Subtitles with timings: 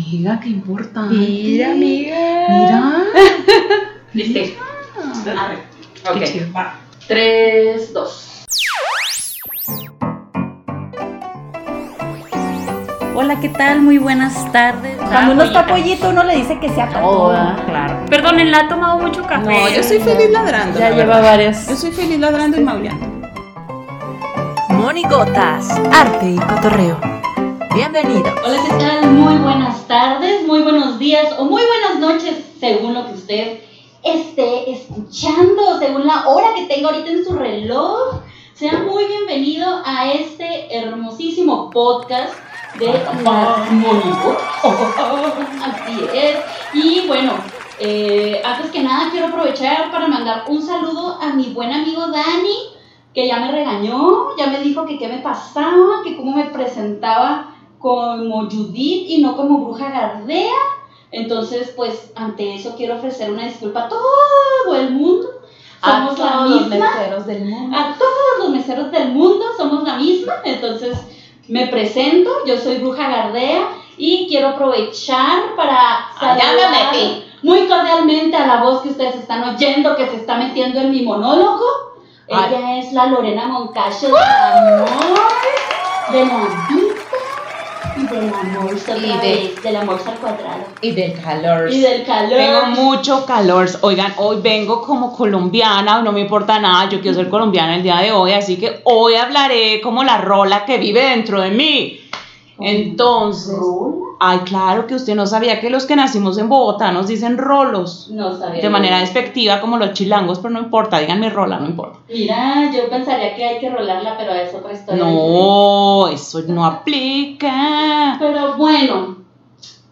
[0.00, 1.14] amiga, qué importante.
[1.14, 2.16] Mira, amiga.
[2.48, 2.92] Mira.
[4.12, 4.40] Listo.
[4.98, 5.58] Ah, A ver.
[6.16, 6.24] Ok.
[6.24, 6.46] chido.
[6.52, 6.74] Va.
[7.08, 8.22] 3, 2.
[13.14, 13.80] Hola, ¿qué tal?
[13.80, 14.96] Muy buenas tardes.
[14.98, 17.28] Cuando uno está pollito, uno le dice que sea todo.
[17.28, 17.64] ¿verdad?
[17.66, 18.06] Claro.
[18.10, 19.46] Perdonen, la ha tomado mucho café.
[19.46, 20.78] No, yo soy feliz ladrando.
[20.78, 21.30] Ya la lleva verdad.
[21.30, 21.68] varias.
[21.68, 23.06] Yo soy feliz ladrando y maullando.
[24.68, 27.00] Monigotas, arte y cotorreo.
[27.76, 28.34] Bienvenido.
[28.42, 29.10] Hola, ¿qué tal?
[29.10, 33.60] Muy buenas tardes, muy buenos días o muy buenas noches, según lo que usted
[34.02, 38.22] esté escuchando, según la hora que tenga ahorita en su reloj.
[38.54, 42.32] Sea muy bienvenido a este hermosísimo podcast
[42.78, 44.42] de Monigotas.
[45.62, 46.36] Así es.
[46.72, 47.32] Y bueno,
[47.78, 52.56] eh, antes que nada quiero aprovechar para mandar un saludo a mi buen amigo Dani,
[53.12, 57.52] que ya me regañó, ya me dijo que qué me pasaba, que cómo me presentaba
[57.78, 60.54] como Judith y no como Bruja Gardea.
[61.12, 65.28] Entonces, pues, ante eso quiero ofrecer una disculpa a todo el mundo.
[65.82, 66.90] Somos la misma.
[66.90, 67.76] meseros del mundo.
[67.78, 70.34] A todos los meseros del mundo somos la misma.
[70.44, 70.98] Entonces,
[71.48, 77.24] me presento, yo soy Bruja Gardea y quiero aprovechar para me saludar metí.
[77.42, 81.02] muy cordialmente a la voz que ustedes están oyendo, que se está metiendo en mi
[81.02, 81.64] monólogo.
[82.30, 82.46] Ay.
[82.48, 85.18] Ella es la Lorena Moncayo del amor,
[86.10, 86.85] de la vida
[88.20, 91.70] del amor otra Y de- vez, del amor al cuadrado Y del calor.
[91.72, 92.36] y del calor.
[92.38, 93.68] Tengo mucho calor.
[93.82, 97.96] Oigan, hoy vengo como colombiana, no me importa nada, yo quiero ser colombiana el día
[97.98, 102.00] de hoy, así que hoy hablaré como la rola que vive dentro de mí.
[102.58, 103.96] Entonces, ¿Rola?
[104.18, 108.08] ay, claro que usted no sabía que los que nacimos en Bogotá nos dicen rolos.
[108.10, 108.62] No sabía.
[108.62, 111.98] De manera despectiva como los chilangos, pero no importa, díganme rola, no importa.
[112.08, 115.04] Mira, yo pensaría que hay que rolarla, pero es otra historia.
[115.04, 118.16] No, eso no aplica.
[118.18, 119.16] Pero bueno,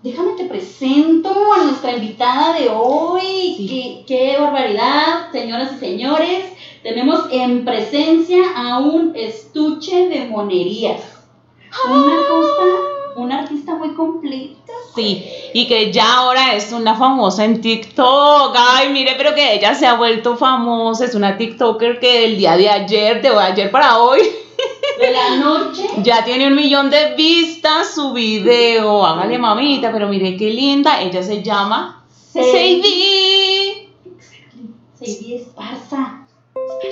[0.03, 3.67] déjame te presento a nuestra invitada de hoy.
[3.69, 6.45] Qué, qué barbaridad, señoras y señores.
[6.83, 11.14] Tenemos en presencia a un estuche de monerías.
[11.89, 12.63] Una cosa,
[13.17, 14.73] una artista muy completa.
[14.95, 18.55] Sí, y que ya ahora es una famosa en TikTok.
[18.57, 21.05] Ay, mire, pero que ella se ha vuelto famosa.
[21.05, 24.21] Es una TikToker que el día de ayer, de ayer para hoy,
[25.01, 25.89] De la noche.
[26.03, 29.05] ya tiene un millón de vistas su video.
[29.05, 31.01] Hágale mamita, pero mire qué linda.
[31.03, 33.89] Ella se llama Sadie.
[34.99, 36.27] Sadie Esparza.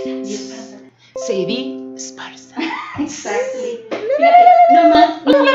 [0.03, 0.82] Sadie Esparza.
[1.17, 2.57] Sadie Esparza.
[2.99, 3.81] Exactly.
[3.91, 5.55] Fíjate, nomás, nomás,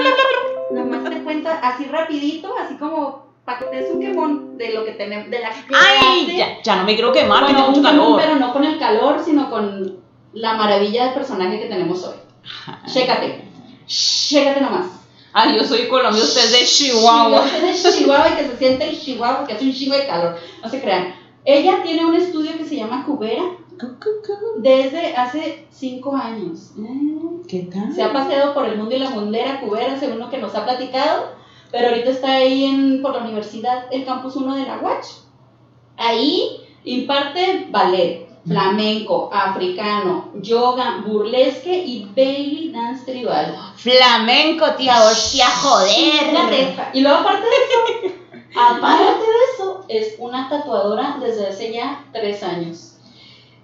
[0.72, 4.84] nomás te cuenta así rapidito, así como para que te des un quemón de lo
[4.86, 6.38] que tenemos, de la que Ay, hace.
[6.38, 8.22] ya, ya no me quiero quemar, que Bueno, tengo mucho calor.
[8.22, 9.98] pero no con el calor, sino con
[10.34, 12.16] la maravilla del personaje que tenemos hoy.
[12.92, 13.42] Chécate,
[13.88, 14.88] chécate nomás.
[15.34, 17.48] Ay, yo soy de Colombia, usted es de Chihuahua.
[17.48, 20.38] soy de Chihuahua y que se siente el Chihuahua porque hace un chingo de calor.
[20.64, 21.16] No se crean.
[21.46, 23.44] Ella tiene un estudio que se llama Cubera
[24.58, 26.72] desde hace cinco años.
[27.48, 27.94] ¿Qué tal?
[27.94, 30.66] Se ha paseado por el mundo y la mundera cubera, según lo que nos ha
[30.66, 31.32] platicado,
[31.72, 35.08] pero ahorita está ahí en, por la universidad, el campus 1 de la UACH.
[35.98, 43.56] Ahí imparte ballet, flamenco, africano, yoga, burlesque y belly dance tribal.
[43.76, 48.16] Flamenco, tía, hostia, Fíjate, Y luego aparte de eso,
[48.60, 52.97] aparte de eso, es una tatuadora desde hace ya tres años.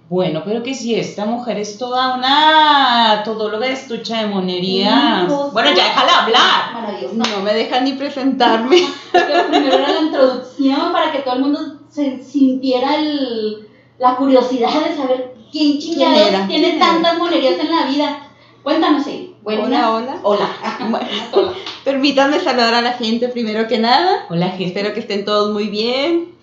[0.08, 5.26] Bueno, pero que si esta mujer es toda una todóloga de estucha de monerías.
[5.52, 6.72] Bueno, ya déjala hablar.
[6.74, 7.14] Maravillosa.
[7.14, 8.76] No me dejan ni presentarme.
[9.12, 13.66] Porque primero era la introducción para que todo el mundo se sintiera el-
[13.98, 16.46] la curiosidad de saber quién chingados era?
[16.48, 18.20] tiene tantas monerías en la vida.
[18.62, 19.34] Cuéntanos, sí.
[19.42, 19.66] Buenas.
[19.66, 20.18] Hola, hola.
[20.22, 20.48] Hola.
[20.90, 21.06] Bueno.
[21.32, 21.52] Hola.
[21.84, 24.26] Permítanme saludar a la gente primero que nada.
[24.30, 24.64] Hola, gente.
[24.66, 26.33] Espero que estén todos muy bien,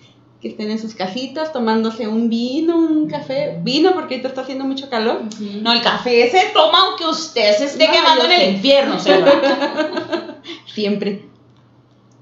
[0.42, 3.58] que estén en sus casitas tomándose un vino, un café.
[3.62, 5.22] Vino porque ahorita está haciendo mucho calor.
[5.62, 8.96] No, el café se toma aunque usted se esté No, quemando en el infierno.
[10.66, 11.26] Siempre.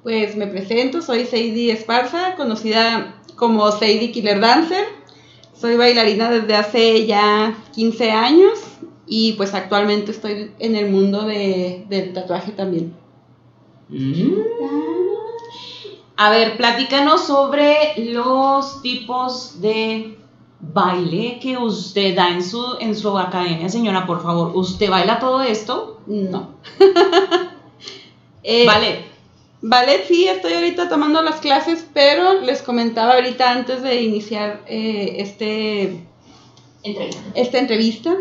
[0.03, 4.84] Pues me presento, soy Sadie Esparza, conocida como Sadie Killer Dancer.
[5.58, 8.58] Soy bailarina desde hace ya 15 años
[9.06, 12.94] y pues actualmente estoy en el mundo de- del tatuaje también.
[13.88, 14.32] Mm.
[16.22, 20.19] A ver, platícanos sobre los tipos de
[20.61, 24.55] baile que usted da en su, en su academia, señora, por favor.
[24.55, 26.00] ¿Usted baila todo esto?
[26.06, 26.56] No.
[28.43, 29.05] Eh, Vale.
[29.61, 35.17] Ballet sí, estoy ahorita tomando las clases, pero les comentaba ahorita antes de iniciar eh,
[35.19, 36.06] este,
[36.82, 37.20] Entrevista.
[37.34, 38.17] esta entrevista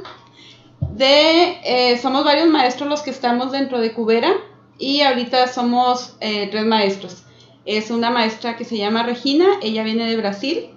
[0.91, 4.33] de, eh, somos varios maestros los que estamos dentro de Cubera
[4.77, 7.23] y ahorita somos eh, tres maestros.
[7.69, 10.69] Es una maestra que se llama Regina, ella viene de Brasil.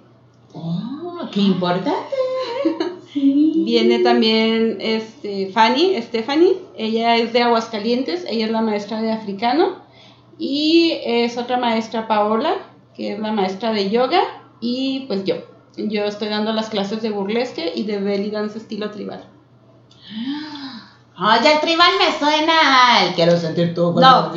[0.53, 2.15] Oh, qué importante.
[3.15, 9.77] Viene también este, Fanny, Stephanie, ella es de Aguascalientes, ella es la maestra de africano.
[10.37, 12.57] Y es otra maestra, Paola,
[12.93, 14.21] que es la maestra de yoga.
[14.61, 15.37] Y pues yo,
[15.75, 19.27] yo estoy dando las clases de burlesque y de belly dance estilo tribal.
[21.15, 24.31] Oye, el tribal me suena al quiero sentir tu No.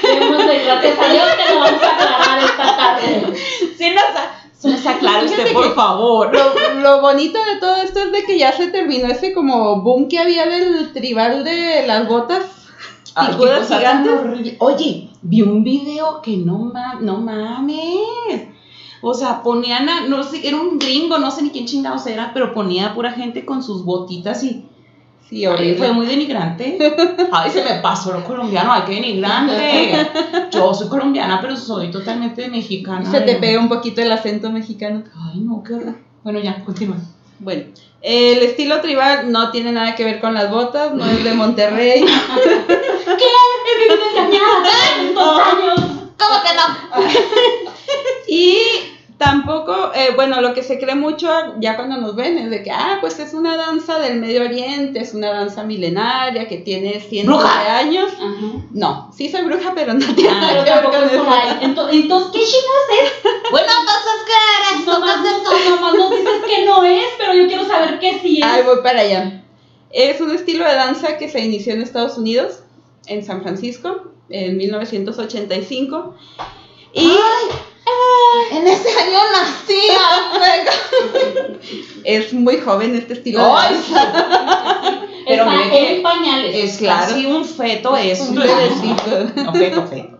[0.00, 3.34] Tenemos de gracias a Dios que lo vamos a aclarar esta tarde.
[3.76, 3.90] Sí,
[4.62, 6.32] nos, aclara usted, por favor.
[6.34, 10.08] Lo, lo bonito de todo esto es de que ya se terminó ese como boom
[10.08, 12.42] que había del tribal de las botas
[13.14, 14.12] Ay, qué picudas cosa tan gigantes.
[14.12, 14.56] horrible.
[14.60, 18.55] Oye, vi un video que no, ma no mames.
[19.00, 22.32] O sea, ponían a, no sé, era un gringo, no sé ni quién chingados era,
[22.32, 24.64] pero ponía a pura gente con sus botitas y
[25.28, 26.78] Sí, Ay, fue muy denigrante.
[27.32, 30.08] Ay, se me pasó lo colombiano, ay, qué denigrante.
[30.52, 33.10] Yo soy colombiana, pero soy totalmente mexicana.
[33.10, 35.02] Se te pega un poquito el acento mexicano.
[35.16, 35.96] Ay, no, qué horror.
[36.22, 36.98] Bueno, ya, continúa.
[37.40, 37.64] Bueno,
[38.02, 42.04] el estilo tribal no tiene nada que ver con las botas, no es de Monterrey.
[43.66, 44.62] He vivido engañada
[44.96, 45.80] tantos años.
[46.18, 46.62] ¿Cómo que no?
[48.28, 48.58] Y
[49.18, 51.28] tampoco, eh, bueno, lo que se cree mucho
[51.58, 55.00] ya cuando nos ven es de que, ah, pues es una danza del Medio Oriente,
[55.00, 57.62] es una danza milenaria que tiene cientos ¡Bruja!
[57.62, 58.12] de años.
[58.14, 58.46] Ajá.
[58.72, 61.26] No, sí soy bruja, pero no tiene Ah, nada que ver con eso.
[61.62, 63.32] Entonces, entonces ¿qué chingados es?
[63.50, 64.90] Bueno, entonces, ¿qué?
[64.90, 68.44] Nomás, nos- nomás nos dices que no es, pero yo quiero saber qué sí es.
[68.44, 69.42] Ahí voy para allá.
[69.90, 72.60] Es un estilo de danza que se inició en Estados Unidos,
[73.06, 76.14] en San Francisco, en 1985.
[76.92, 77.12] Y
[78.52, 79.80] En ese año nací.
[82.04, 85.00] es muy joven este estilo danza.
[85.26, 86.54] Pero Está mire que en pañales.
[86.54, 87.06] Es Claro.
[87.08, 88.24] casi un feto eso.
[88.30, 89.52] Un bebecito.
[89.52, 90.18] Feto, feto.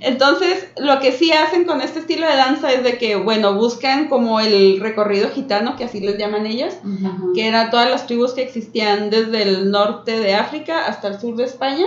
[0.00, 4.08] Entonces, lo que sí hacen con este estilo de danza es de que, bueno, buscan
[4.08, 6.74] como el recorrido gitano, que así les llaman ellos,
[7.34, 11.34] que eran todas las tribus que existían desde el norte de África hasta el sur
[11.34, 11.86] de España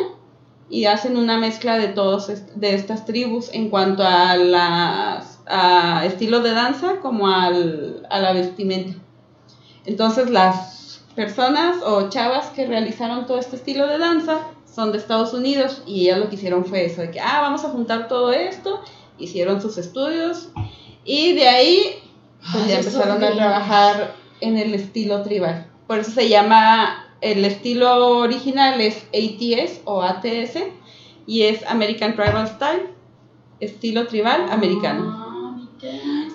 [0.71, 6.05] y hacen una mezcla de todos est- de estas tribus en cuanto a las a
[6.05, 8.93] estilo de danza como al, a la vestimenta.
[9.85, 14.37] Entonces las personas o chavas que realizaron todo este estilo de danza
[14.73, 17.65] son de Estados Unidos y ellas lo que hicieron fue eso, de que, ah, vamos
[17.65, 18.81] a juntar todo esto,
[19.19, 20.49] hicieron sus estudios
[21.03, 21.79] y de ahí
[22.53, 25.67] pues Ay, ya empezaron a trabajar en el estilo tribal.
[25.87, 30.57] Por eso se llama, el estilo original es ATS o ATS
[31.27, 32.89] y es American Tribal Style,
[33.59, 35.03] estilo tribal americano.
[35.17, 35.27] Ah.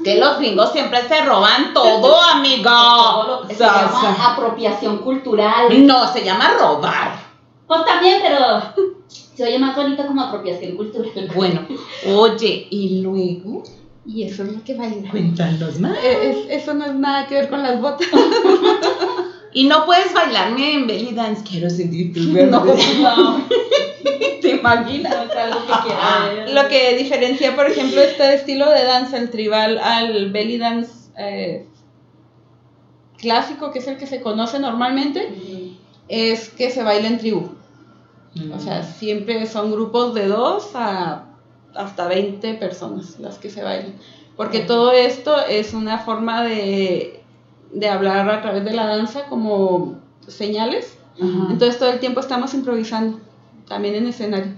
[0.02, 2.70] Que los gringos siempre se roban todo, amigo.
[2.70, 5.86] Todo lo que se llama apropiación cultural.
[5.86, 7.18] No, se llama robar.
[7.66, 8.62] Pues también, pero
[9.08, 11.30] se oye más bonito como apropiación cultural.
[11.34, 11.66] Bueno,
[12.14, 13.62] oye, y luego,
[14.04, 15.10] Y eso es lo que baila.
[15.10, 15.96] cuéntanos más.
[16.02, 18.06] Eh, es- eso no es nada que ver con las botas.
[19.56, 21.42] Y no puedes bailarme en belly dance.
[21.42, 22.62] Quiero sentir tu No.
[22.62, 23.46] No,
[24.42, 25.16] ¿Te imaginas?
[25.16, 26.52] no es algo que.
[26.52, 31.66] Lo que diferencia, por ejemplo, este estilo de danza, el tribal, al belly dance eh,
[33.16, 35.26] clásico, que es el que se conoce normalmente,
[36.06, 37.48] es que se baila en tribu.
[38.54, 41.28] O sea, siempre son grupos de dos a
[41.74, 43.94] hasta 20 personas las que se bailan.
[44.36, 47.22] Porque todo esto es una forma de,
[47.78, 50.96] de hablar a través de la danza como señales.
[51.16, 51.48] Ajá.
[51.50, 53.18] Entonces todo el tiempo estamos improvisando,
[53.68, 54.52] también en escenario.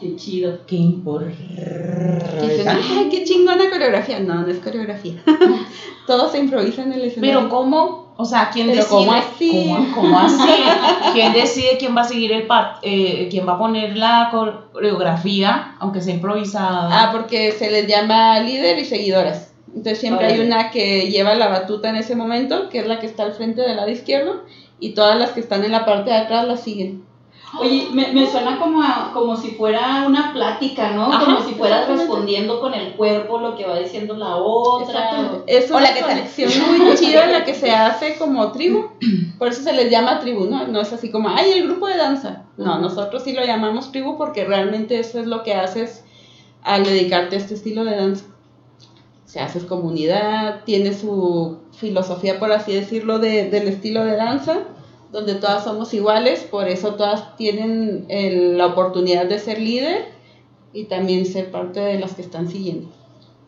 [0.00, 0.58] Qué chido.
[0.66, 2.64] Qué importante.
[2.68, 4.20] ay, qué chingona coreografía.
[4.20, 5.14] No, no es coreografía.
[6.06, 7.38] todo se improvisa en el escenario.
[7.40, 8.14] Pero ¿cómo?
[8.18, 8.98] O sea, ¿quién Pero decide?
[8.98, 9.68] ¿cómo así?
[9.74, 10.50] ¿Cómo, cómo así?
[11.12, 15.76] ¿Quién decide quién va a seguir el pa- eh, quién va a poner la coreografía,
[15.78, 16.88] aunque sea improvisada?
[16.90, 19.52] Ah, porque se les llama líder y seguidoras.
[19.76, 23.06] Entonces siempre hay una que lleva la batuta en ese momento, que es la que
[23.06, 24.42] está al frente del lado izquierdo,
[24.80, 27.04] y todas las que están en la parte de atrás la siguen.
[27.60, 31.12] Oye, me, me suena como, a- como si fuera una plática, ¿no?
[31.12, 35.42] Ajá, como si fueras respondiendo con el cuerpo lo que va diciendo la otra.
[35.46, 36.08] Es una Hola, ¿qué tal?
[36.10, 38.86] conexión muy chida la que se hace como tribu.
[39.38, 40.66] Por eso se les llama tribu, ¿no?
[40.66, 42.44] No es así como, ay, el grupo de danza.
[42.56, 46.02] No, nosotros sí lo llamamos tribu porque realmente eso es lo que haces
[46.62, 48.24] al dedicarte a este estilo de danza.
[49.26, 54.60] O sea, haces comunidad, tiene su filosofía, por así decirlo, de- del estilo de danza,
[55.10, 60.06] donde todas somos iguales, por eso todas tienen el- la oportunidad de ser líder
[60.72, 62.88] y también ser parte de las que están siguiendo.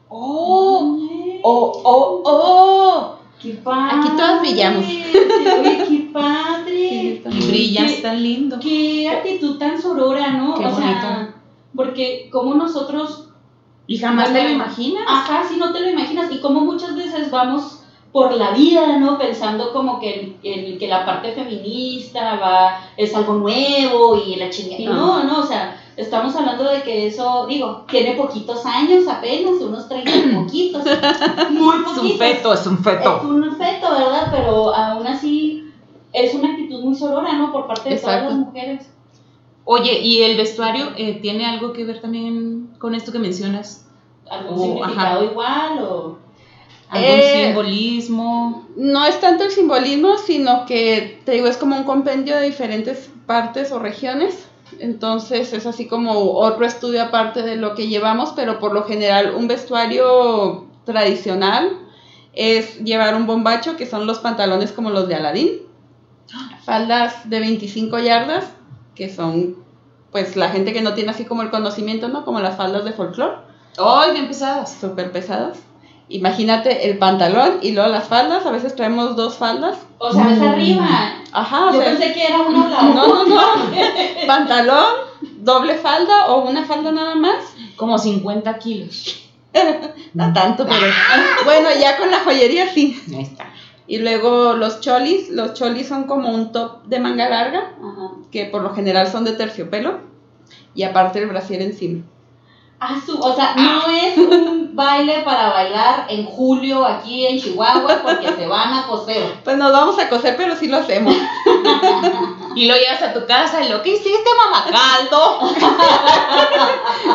[0.08, 0.98] ¡Oh!
[1.42, 3.18] ¡Oh, oh, oh!
[3.40, 3.98] ¡Qué padre!
[4.00, 4.84] Aquí todas brillamos.
[4.84, 6.88] Oye, qué padre.
[6.90, 8.02] Sí, Y brillas ¿Qué?
[8.02, 8.58] tan lindo.
[8.60, 10.54] Qué actitud tan sorora, ¿no?
[10.56, 10.80] Qué o sea,
[11.20, 11.34] bonito.
[11.76, 13.27] porque como nosotros,
[13.88, 15.02] Y jamás te lo imaginas.
[15.08, 17.80] ajá, si no te lo imaginas, y como muchas veces vamos
[18.12, 19.18] por la vida, ¿no?
[19.18, 24.80] Pensando como que, el- que la parte feminista va, es algo nuevo y la chingada.
[24.82, 29.60] Y no, no, o sea, estamos hablando de que eso, digo, tiene poquitos años apenas,
[29.60, 30.84] unos 30 y poquitos.
[31.48, 31.98] Muy Es poquitos.
[32.12, 33.20] un feto, es un Es feto.
[33.22, 34.28] un feto, ¿verdad?
[34.30, 35.64] Pero aún así
[36.12, 37.52] es una actitud muy sorora, ¿no?
[37.52, 38.20] Por parte de Exacto.
[38.26, 38.90] todas las mujeres.
[39.70, 43.84] Oye, ¿y el vestuario eh, tiene algo que ver también con esto que mencionas?
[44.30, 45.24] ¿Algún Oh, significado ajá.
[45.30, 46.18] igual o...?
[46.88, 48.66] ¿Algún Eh, simbolismo?
[48.76, 53.10] No es tanto el simbolismo, sino que te digo, es como un compendio de diferentes
[53.26, 54.48] partes o regiones.
[54.80, 59.34] Entonces es así como otro estudio aparte de lo que llevamos, pero por lo general
[59.36, 61.78] un vestuario tradicional
[62.32, 65.50] es llevar un bombacho, que son los pantalones como los de Aladín,
[66.64, 68.44] faldas de 25 yardas,
[68.98, 69.56] que son
[70.10, 72.24] pues la gente que no tiene así como el conocimiento, ¿no?
[72.24, 73.36] Como las faldas de folclore
[73.78, 74.76] ¡Ay, bien pesadas!
[74.80, 75.58] súper pesadas.
[76.08, 79.76] Imagínate el pantalón y luego las faldas, a veces traemos dos faldas.
[79.98, 80.88] O sea, es arriba.
[81.32, 83.42] Ajá, o Yo sea, pensé que era una o la no, no, no.
[84.26, 84.86] Pantalón,
[85.36, 87.44] doble falda o una falda nada más.
[87.76, 89.24] Como 50 kilos.
[90.14, 90.86] No tanto, pero
[91.44, 93.00] bueno, ya con la joyería sí.
[93.14, 93.52] Ahí está.
[93.88, 98.10] Y luego los cholis, los cholis son como un top de manga larga, Ajá.
[98.30, 99.98] que por lo general son de terciopelo,
[100.74, 102.04] y aparte el brasier encima.
[102.80, 108.02] Ah, su- o sea, no es un baile para bailar en julio aquí en Chihuahua
[108.04, 109.32] porque se van a coser.
[109.42, 111.16] Pues nos vamos a coser, pero sí lo hacemos.
[112.54, 115.40] Y lo llevas a tu casa y lo que hiciste, mamá caldo.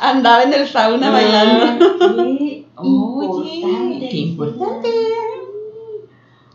[0.00, 1.98] Andaba en el sauna bailando.
[1.98, 4.08] Qué Oye, importante.
[4.10, 4.88] qué importante.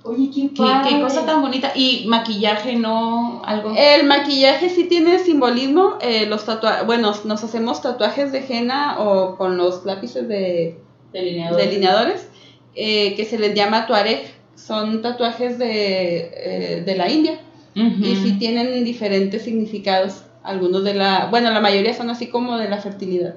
[0.07, 0.89] Oye, qué Qué, padre.
[0.89, 1.71] qué cosa tan bonita.
[1.75, 3.73] Y maquillaje, no algo.
[3.77, 5.97] El maquillaje sí tiene simbolismo.
[6.01, 10.77] eh, los tatua bueno, nos hacemos tatuajes de henna o con los lápices de
[11.13, 11.57] Delineador.
[11.57, 12.27] delineadores
[12.75, 14.21] eh, que se les llama tuareg.
[14.55, 17.39] Son tatuajes de, eh, de la India
[17.75, 20.23] y sí tienen diferentes significados.
[20.43, 23.35] Algunos de la, bueno, la mayoría son así como de la fertilidad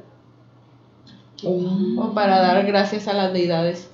[1.99, 3.91] o para dar gracias a las deidades.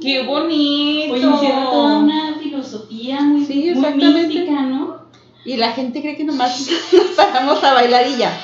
[0.00, 1.14] Qué bonito.
[1.14, 4.28] Oye, toda una filosofía muy, Sí, muy exactamente.
[4.28, 4.98] mística, ¿no?
[5.44, 8.38] Y la gente cree que nomás nos paramos a bailar y ya.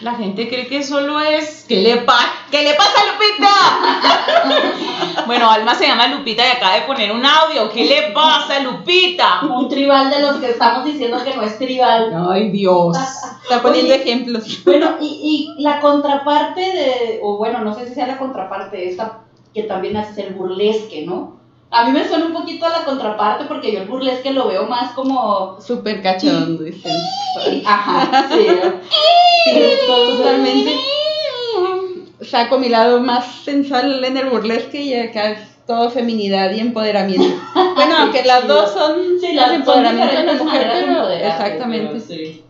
[0.00, 1.64] La gente cree que solo es.
[1.68, 2.18] ¿Qué le, pa
[2.50, 5.22] ¿Qué le pasa a Lupita?
[5.26, 7.68] bueno, Alma se llama Lupita y acaba de poner un audio.
[7.70, 9.40] ¿Qué le pasa, Lupita?
[9.42, 12.14] Un tribal de los que estamos diciendo que no es tribal.
[12.30, 12.96] Ay, Dios.
[13.42, 14.02] Está poniendo Oye.
[14.02, 14.64] ejemplos.
[14.64, 19.18] Bueno, y, y la contraparte de, o bueno, no sé si sea la contraparte, esta
[19.56, 21.40] que también hace el burlesque, ¿no?
[21.70, 24.66] A mí me suena un poquito a la contraparte porque yo el burlesque lo veo
[24.66, 25.58] más como...
[25.62, 26.92] Súper cachondo, dicen.
[27.64, 28.46] Ajá, sí.
[29.44, 30.72] Sí, totalmente.
[32.20, 37.34] Saco mi lado más sensual en el burlesque y acá es todo feminidad y empoderamiento.
[37.74, 41.88] Bueno, aunque las dos son Sí, las empoderamiento de la mujer, pero exactamente.
[41.88, 42.44] pero sí.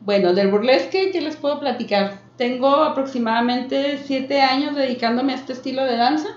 [0.00, 2.29] Bueno, del burlesque, ¿qué les puedo platicar?
[2.40, 6.28] Tengo aproximadamente siete años dedicándome a este estilo de danza.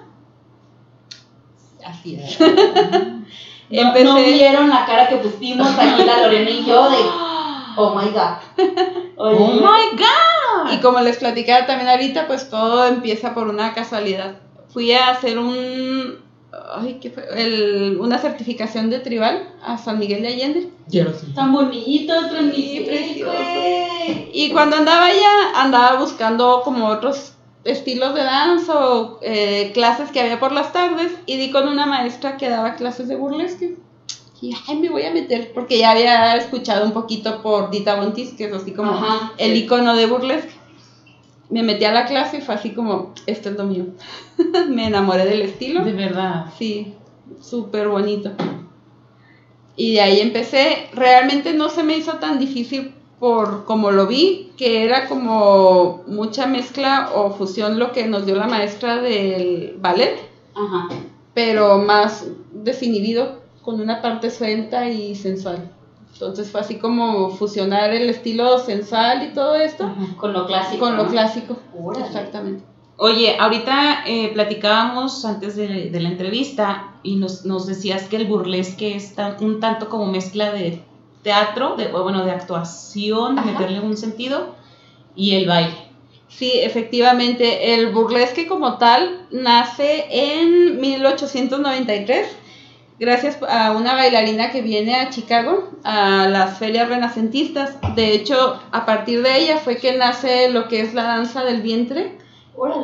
[1.86, 2.38] Así es.
[3.69, 6.98] No, Empecé- no vieron la cara que pusimos aquí la Lorena y yo de,
[7.77, 8.36] oh my god.
[9.15, 10.74] Oye, Oh my God.
[10.74, 14.36] Y como les platicaba también ahorita, pues todo empieza por una casualidad.
[14.67, 16.19] Fui a hacer un,
[16.75, 17.24] ay, ¿qué fue?
[17.36, 20.67] El- una certificación de tribal a San Miguel de Allende.
[21.33, 23.31] tan bonito, Sí, transmitir, precioso.
[24.33, 27.33] Y cuando andaba allá, andaba buscando como otros
[27.63, 31.86] estilos de danza o eh, clases que había por las tardes y di con una
[31.86, 33.75] maestra que daba clases de burlesque.
[34.41, 38.33] Y ay, me voy a meter, porque ya había escuchado un poquito por Dita Bontis,
[38.33, 39.60] que es así como Ajá, el sí.
[39.60, 40.51] icono de burlesque.
[41.53, 43.86] Me metí a la clase y fue así como, esto es lo mío.
[44.69, 45.86] me enamoré del estilo.
[45.86, 46.48] De verdad.
[46.57, 46.95] Sí,
[47.39, 48.31] súper bonito.
[49.75, 50.88] Y de ahí empecé.
[50.93, 56.48] Realmente no se me hizo tan difícil por como lo vi, que era como mucha
[56.48, 60.17] mezcla o fusión lo que nos dio la maestra del ballet,
[60.55, 60.89] Ajá.
[61.36, 65.72] pero más desinhibido, con una parte suelta y sensual.
[66.13, 70.79] Entonces fue así como fusionar el estilo sensual y todo esto Con lo clásico.
[70.86, 71.10] con lo ¿no?
[71.10, 71.58] clásico.
[71.77, 72.05] Órale.
[72.05, 72.63] Exactamente.
[72.98, 78.27] Oye, ahorita eh, platicábamos antes de, de la entrevista y nos, nos decías que el
[78.27, 80.79] burlesque es tan- un tanto como mezcla de
[81.24, 83.51] teatro, de, bueno, de actuación, de Ajá.
[83.51, 84.53] meterle un sentido,
[85.15, 85.75] y el baile.
[86.27, 92.27] Sí, efectivamente, el burlesque como tal nace en 1893
[93.03, 97.77] gracias a una bailarina que viene a Chicago a las ferias renacentistas.
[97.95, 101.62] De hecho, a partir de ella fue que nace lo que es la danza del
[101.62, 102.17] vientre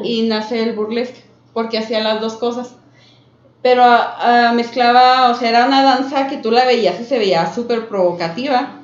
[0.03, 1.23] y nace el burlesque,
[1.53, 2.75] porque hacía las dos cosas.
[3.61, 7.53] Pero ah, mezclaba, o sea, era una danza que tú la veías y se veía
[7.53, 8.78] súper provocativa.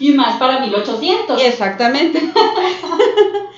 [0.00, 1.40] Y más para 1800.
[1.42, 2.20] Exactamente.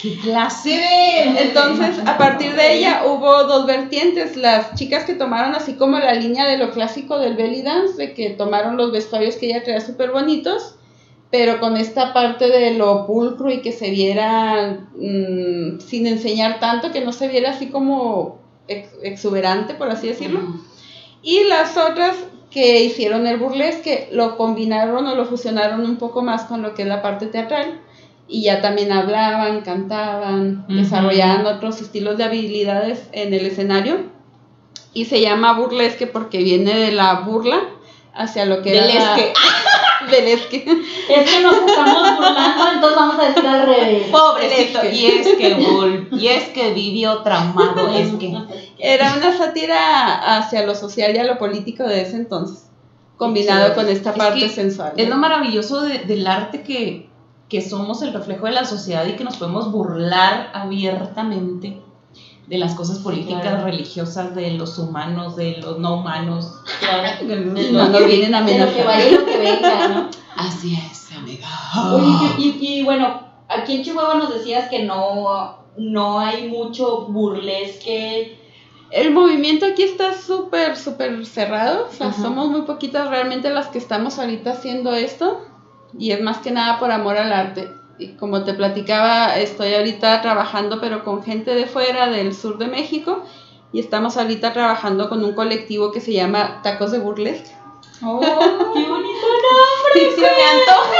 [0.01, 1.43] ¿Qué clase de...?
[1.43, 4.37] Entonces, a partir de ella hubo dos vertientes.
[4.37, 8.13] Las chicas que tomaron así como la línea de lo clásico del belly dance, de
[8.15, 10.75] que tomaron los vestuarios que ella traía súper bonitos,
[11.31, 16.93] pero con esta parte de lo pulcro y que se viera mm, sin enseñar tanto,
[16.93, 18.39] que no se viera así como
[18.69, 20.41] ex- exuberante, por así decirlo.
[21.23, 22.17] Y las otras
[22.55, 26.83] que hicieron el burlesque lo combinaron o lo fusionaron un poco más con lo que
[26.83, 27.81] es la parte teatral.
[28.29, 30.77] Y ya también hablaban, cantaban, Ujú.
[30.77, 33.97] desarrollaban otros estilos de habilidades en el escenario.
[34.95, 37.61] Y se llama burlesque porque viene de la burla
[38.15, 39.17] hacia lo que Del era la-
[40.13, 40.65] esque.
[41.09, 44.07] Es que nos estamos burlando, entonces vamos a decir al revés.
[44.11, 44.81] Pobrecito.
[44.81, 48.35] Es que- Y es que, y es que vivió traumado, es que...
[48.79, 52.67] Era una sátira hacia lo social y a lo político de ese entonces,
[53.17, 53.75] combinado Sí.
[53.75, 54.93] con esta Es parte sensual.
[54.97, 57.09] Es lo maravilloso de- del arte que,
[57.49, 61.79] que somos el reflejo de la sociedad y que nos podemos burlar abiertamente
[62.47, 63.65] de las cosas políticas, claro.
[63.65, 66.53] religiosas, de los humanos, de los no humanos.
[66.81, 67.09] Claro.
[67.73, 68.87] No vienen a de lo que amenazar.
[68.87, 70.09] vaya y lo que venga, ¿no?
[70.37, 71.49] Así es, amiga.
[71.95, 77.07] Oye, y, y- y bueno, aquí en Chihuahua nos decías que no, no hay mucho
[77.07, 78.39] burlesque.
[78.91, 81.89] El movimiento aquí está súper, súper cerrado.
[81.91, 82.23] O sea, Ajá.
[82.23, 85.41] somos muy poquitas realmente las que estamos ahorita haciendo esto.
[85.99, 87.69] Y es más que nada por amor al arte.
[88.19, 93.23] Como te platicaba, estoy ahorita trabajando, pero con gente de fuera, del sur de México.
[93.73, 97.51] Y estamos ahorita trabajando con un colectivo que se llama Tacos de Burlesque.
[98.03, 98.21] ¡Oh,
[98.75, 99.27] qué bonito
[99.95, 100.93] Sí, se me antoja.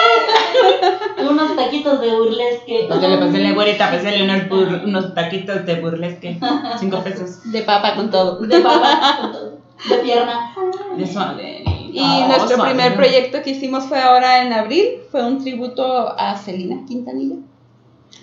[1.23, 1.31] nombre!
[1.31, 2.87] Unos taquitos de burlesque.
[2.89, 6.39] Pásale, pásale, güerita, pásale unos, bur- unos taquitos de burlesque.
[6.79, 7.51] Cinco pesos.
[7.51, 8.39] De papa con todo.
[8.41, 10.55] De papa, con todo, de pierna.
[10.97, 11.65] De suave.
[11.95, 14.99] Y nuestro primer proyecto que hicimos fue ahora en abril.
[15.11, 17.37] Fue un tributo a Celina Quintanilla.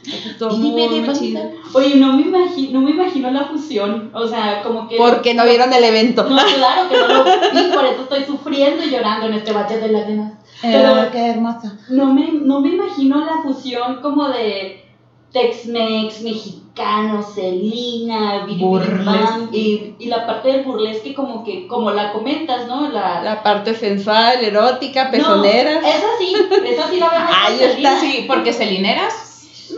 [0.06, 1.42] Estuvo Dime muy, chido.
[1.74, 4.10] Oye, no me, imagino, no me imagino la fusión.
[4.14, 4.98] O sea, como que.
[4.98, 6.24] Porque no vieron el evento.
[6.24, 9.78] No, claro que no lo vi, por eso estoy sufriendo y llorando en este bache
[9.78, 10.34] de lágrimas.
[10.62, 11.78] Pero qué hermosa.
[11.90, 14.84] no me, no me imagino la fusión como de
[15.32, 19.58] Tex-Mex, mexicano, Selena, Burlesque.
[19.58, 22.88] y, y la parte del burlesque como que, como la comentas, ¿no?
[22.90, 25.84] La, La parte sensual, erótica, No, pezoneras.
[25.86, 26.34] esa sí,
[26.66, 27.70] esa sí la veo más Ahí está.
[27.72, 28.00] Selena.
[28.00, 29.14] Sí, porque celineras.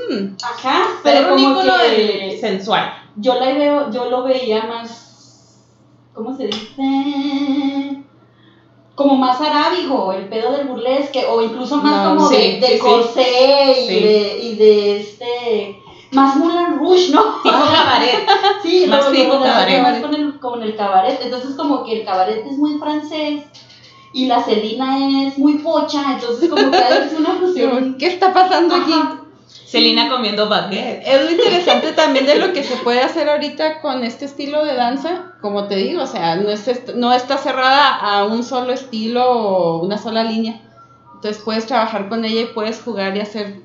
[0.10, 2.91] Mm, Ajá, Pero pero un como que del sensual.
[3.15, 5.60] yo la veo, yo lo veía más,
[6.13, 7.97] ¿cómo se dice?
[8.95, 12.67] Como más arábigo, el pedo del burlesque, o incluso más No, como sí, de, de
[12.67, 12.79] sí, sí.
[12.79, 13.99] corsé y, Sí.
[13.99, 15.75] de, y de este,
[16.13, 17.41] más Moulin Rouge, ¿no?
[17.43, 18.28] Tipo cabaret.
[18.62, 19.82] Sí, Más lo tipo cabaret.
[19.82, 21.19] más con el, con el cabaret.
[21.21, 23.43] Entonces, como que el cabaret es muy francés
[24.13, 27.97] y la Celina es muy pocha, entonces, como que es una fusión.
[27.97, 28.93] ¿Qué está pasando aquí?
[29.65, 31.02] Celina comiendo baguette.
[31.04, 34.76] Es lo interesante también de lo que se puede hacer ahorita con este estilo de
[34.76, 38.71] danza, como te digo, o sea, no, es, est- no está cerrada a un solo
[38.71, 40.62] estilo o una sola línea.
[41.15, 43.62] Entonces puedes trabajar con ella y puedes jugar y hacer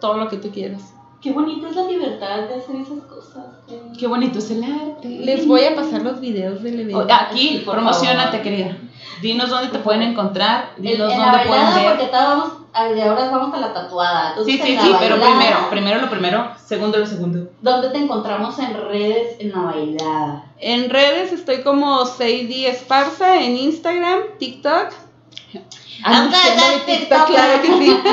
[0.00, 0.82] todo lo que tú quieras.
[1.26, 3.44] Qué bonita es la libertad de hacer esas cosas.
[3.98, 5.08] Qué bonito es el arte.
[5.08, 6.98] Les voy a pasar los videos del evento.
[7.00, 8.42] O- Aquí, Sí, por promocionate, favor.
[8.44, 8.76] querida.
[9.20, 11.98] Dinos dónde te pueden encontrar, En, dinos en la dónde pueden bailada, ver.
[11.98, 14.28] porque ahora vamos, a- de ahora vamos a la tatuada.
[14.30, 17.48] Entonces, Sí, sí, en la sí, pero primero, primero lo primero, segundo lo segundo.
[17.60, 20.44] ¿Dónde te encontramos en redes en la bailada?
[20.60, 24.90] En redes estoy como Sadie Esparza en Instagram, TikTok.
[26.02, 27.96] Anunciando mi TikTok, claro que sí.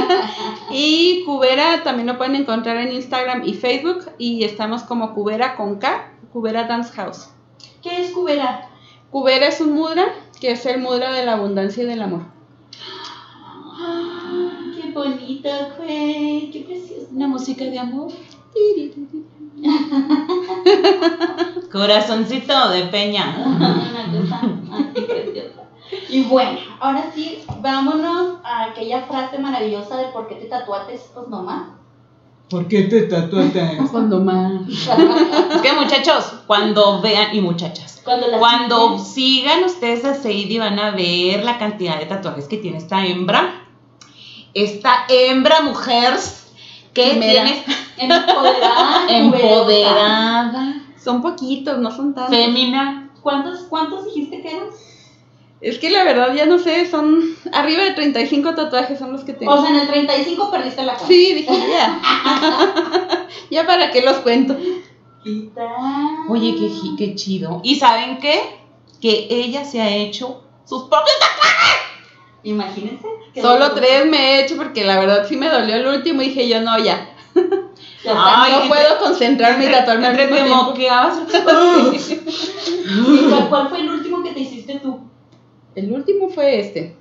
[0.72, 4.06] Y Cubera también lo pueden encontrar en Instagram y Facebook.
[4.18, 7.30] Y estamos como Cubera con K, Cubera Dance House.
[7.82, 8.70] ¿Qué es Cubera?
[9.12, 10.06] Cubera es un mudra,
[10.40, 12.22] que es el mudra de la abundancia y del amor.
[13.80, 17.08] Ah, qué bonito, güey, qué precioso.
[17.12, 18.12] Una música de amor.
[21.72, 23.36] Corazoncito de peña.
[26.14, 31.28] Y bueno, ahora sí, vámonos a aquella frase maravillosa de por qué te tatuaste pues
[31.28, 31.70] nomás.
[32.52, 33.80] ¿Por qué te tatuaste?
[33.92, 34.62] Cuando más.
[34.70, 40.92] Es que muchachos, cuando vean, y muchachas, Cuando cuando sigan ustedes a Sadie van a
[40.92, 43.66] ver la cantidad de tatuajes que tiene esta hembra.
[44.54, 46.14] Esta hembra mujer
[46.94, 47.64] que tiene
[47.98, 49.08] Empoderada.
[49.10, 50.76] Empoderada.
[51.04, 52.36] Son poquitos, no son tantos.
[52.36, 53.10] Fémina.
[53.24, 54.68] ¿Cuántos, ¿Cuántos dijiste que eran?
[55.64, 57.24] Es que la verdad ya no sé, son
[57.54, 59.54] arriba de 35 tatuajes son los que tengo.
[59.54, 61.08] O sea, en el 35 perdiste la cuenta.
[61.08, 62.00] sí, dije, ya.
[63.50, 64.58] ya para qué los cuento.
[66.28, 67.62] Oye, qué, qué chido.
[67.64, 68.42] ¿Y saben qué?
[69.02, 71.16] Que ella se ha hecho sus propios
[72.44, 73.08] Imagínense.
[73.34, 76.26] que- Solo tres me he hecho porque la verdad sí me dolió el último y
[76.28, 77.10] dije yo no, ya.
[77.34, 77.42] Ya
[78.12, 78.44] está.
[78.44, 80.64] Ay, no entre- puedo concentrarme y tatuarme al Entre mismo te tiempo.
[80.66, 81.18] moqueabas.
[82.10, 84.93] ¿Y cuál fue el último que te hiciste tú?
[85.76, 86.96] El último fue este.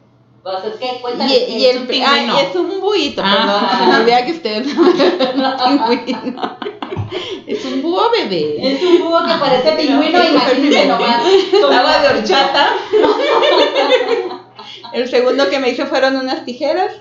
[0.45, 3.37] O sea, es que Y, que- el un ah, y es un buito, Ah.
[3.37, 3.63] perdón.
[3.79, 6.59] Se me olvida que usted un pingüino.
[7.47, 8.73] Es un búho bebé.
[8.75, 11.23] Es un búho que parece pingüino, imagínense nomás.
[11.71, 12.77] Agua de horchata.
[14.93, 16.93] El segundo que me hice fueron unas tijeras.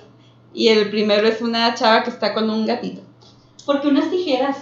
[0.54, 3.02] Y el primero es una chava que está con un gatito.
[3.66, 4.58] Porque unas tijeras.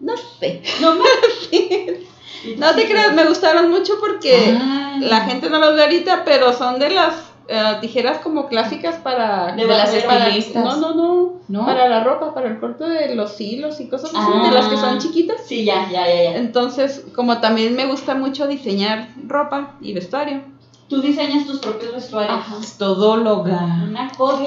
[0.00, 0.62] No sé.
[0.80, 1.04] No me.
[2.56, 4.96] No te creas, me gustaron mucho porque Ah.
[5.00, 7.14] la gente no los ve ahorita, pero son de las
[7.50, 9.54] eh, tijeras como clásicas para...
[9.56, 10.62] De las estilistas.
[10.62, 11.64] No, no, no, ¿No?
[11.64, 14.48] Para la ropa, para el corte de los hilos y cosas así, Ah.
[14.48, 15.40] de las que son chiquitas.
[15.46, 16.36] Sí, ya, ya, ya, ya.
[16.36, 20.42] Entonces, como también me gusta mucho diseñar ropa y vestuario.
[20.90, 22.38] Tú diseñas tus propios vestuarios.
[22.60, 23.82] Es todóloga.
[23.88, 24.44] Una cosa.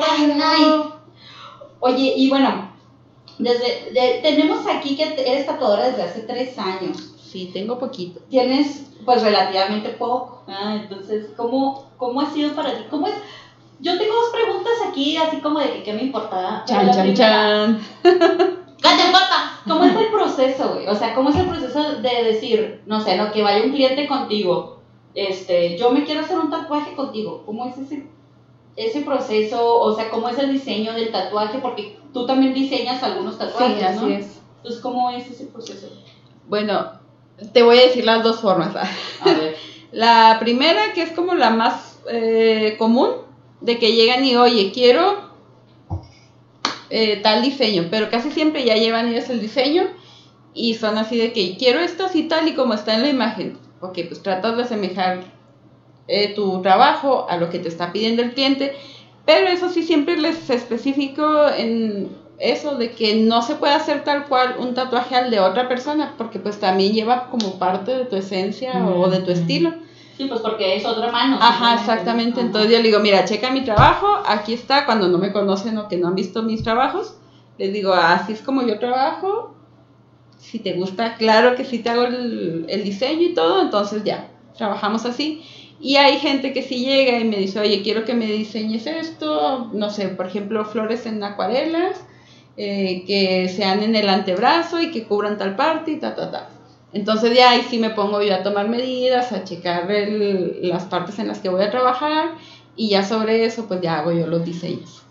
[1.80, 2.70] Oye, y bueno,
[3.40, 7.16] desde de- tenemos aquí que eres tatuadora desde hace tres años.
[7.32, 8.20] Sí, tengo poquito.
[8.30, 10.44] Tienes, pues, relativamente poco.
[10.48, 12.84] Ah, entonces, ¿cómo, ¿cómo ha sido para ti?
[12.90, 13.14] ¿Cómo es?
[13.80, 16.64] Yo tengo dos preguntas aquí, así como de que qué me importa.
[16.68, 17.80] Pero Chan, chan, primera, chan.
[18.82, 19.62] ¡Cállate, papá!
[19.66, 20.88] ¿Cómo es el proceso, güey?
[20.88, 24.08] O sea, ¿cómo es el proceso de decir, no sé, no, que vaya un cliente
[24.08, 24.80] contigo,
[25.16, 27.44] este, yo me quiero hacer un tatuaje contigo?
[27.46, 28.08] ¿Cómo es ese,
[28.76, 29.80] ese proceso?
[29.80, 31.60] O sea, ¿cómo es el diseño del tatuaje?
[31.60, 34.08] Porque tú también diseñas algunos tatuajes, Sí, así ¿no?
[34.10, 34.42] es.
[34.58, 35.88] Entonces, ¿cómo es ese proceso?
[36.48, 36.92] Bueno,
[37.54, 38.76] te voy a decir las dos formas.
[38.76, 38.84] A
[39.26, 39.56] ver.
[39.92, 43.10] La primera, que es como la más eh, común,
[43.60, 45.30] de que llegan y, oye, quiero
[46.90, 49.84] eh, tal diseño, pero casi siempre ya llevan ellos el diseño
[50.54, 53.58] y son así de que quiero esto así tal y como está en la imagen.
[53.82, 55.24] Ok, pues tratas de asemejar
[56.08, 58.74] eh, tu trabajo a lo que te está pidiendo el cliente,
[59.26, 62.10] pero eso sí siempre les especifico en
[62.42, 66.16] eso de que no se puede hacer tal cual un tatuaje al de otra persona,
[66.18, 69.74] porque pues también lleva como parte de tu esencia o de tu estilo.
[70.18, 71.38] Sí, pues porque es otra mano.
[71.40, 72.42] Ajá, exactamente.
[72.42, 72.48] ¿no?
[72.48, 75.88] Entonces yo le digo, mira, checa mi trabajo, aquí está, cuando no me conocen o
[75.88, 77.16] que no han visto mis trabajos,
[77.58, 79.56] les digo, así es como yo trabajo,
[80.40, 84.32] si te gusta, claro que sí te hago el, el diseño y todo, entonces ya,
[84.58, 85.44] trabajamos así.
[85.80, 89.70] Y hay gente que sí llega y me dice, oye, quiero que me diseñes esto,
[89.74, 92.06] no sé, por ejemplo, flores en acuarelas,
[92.58, 96.50] eh, que sean en el antebrazo y que cubran tal parte y ta, ta, ta.
[96.94, 101.20] Entonces ya ahí sí me pongo yo a tomar medidas, a checar el- las partes
[101.20, 102.32] en las que voy a trabajar
[102.76, 105.04] y ya sobre eso pues ya hago yo los diseños.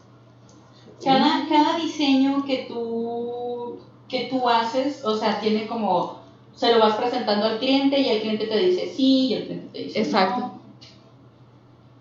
[1.03, 6.20] Cada, cada diseño que tú, que tú haces, o sea, tiene como,
[6.55, 9.68] se lo vas presentando al cliente y el cliente te dice sí y el cliente
[9.72, 10.40] te dice Exacto.
[10.40, 10.60] no.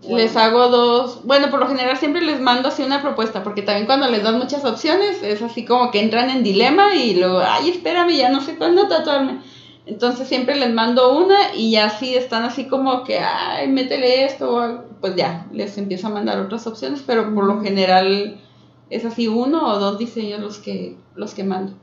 [0.08, 3.86] Les hago dos, bueno, por lo general siempre les mando así una propuesta, porque también
[3.86, 7.68] cuando les das muchas opciones es así como que entran en dilema y luego, ay,
[7.68, 9.40] espérame, ya no sé cuándo tatuarme.
[9.84, 14.84] Entonces siempre les mando una y ya si están así como que, ay, métele esto,
[15.00, 18.40] pues ya, les empiezo a mandar otras opciones, pero por lo general
[18.88, 21.74] es así uno o dos diseños los que, los que mando.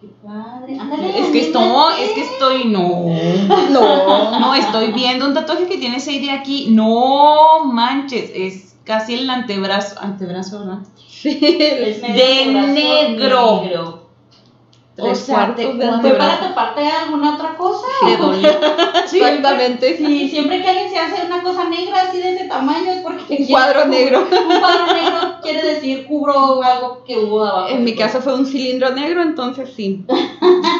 [0.00, 0.78] Qué padre.
[0.78, 3.06] Ándale, Es que estoy, es que estoy, no.
[3.70, 6.68] No, No, estoy viendo un tatuaje que tiene Sadie aquí.
[6.70, 10.78] No manches, es casi el antebrazo, antebrazo, ¿verdad?
[11.08, 13.62] sí, Es de negro.
[13.62, 14.08] negro.
[14.94, 17.86] tres O sea, te- de ¿fue ¿Fue para taparte alguna otra cosa?
[18.06, 18.50] Te dolió.
[19.04, 22.98] Exactamente, Sí, siempre que alguien se hace una cosa negra así de ese tamaño es
[23.02, 23.20] porque...
[23.22, 24.20] Un quiere- cuadro negro.
[24.20, 27.68] Un cuadro negro quiere decir cubro algo que hubo abajo.
[27.68, 30.04] En mi caso fue un cilindro negro, entonces sí.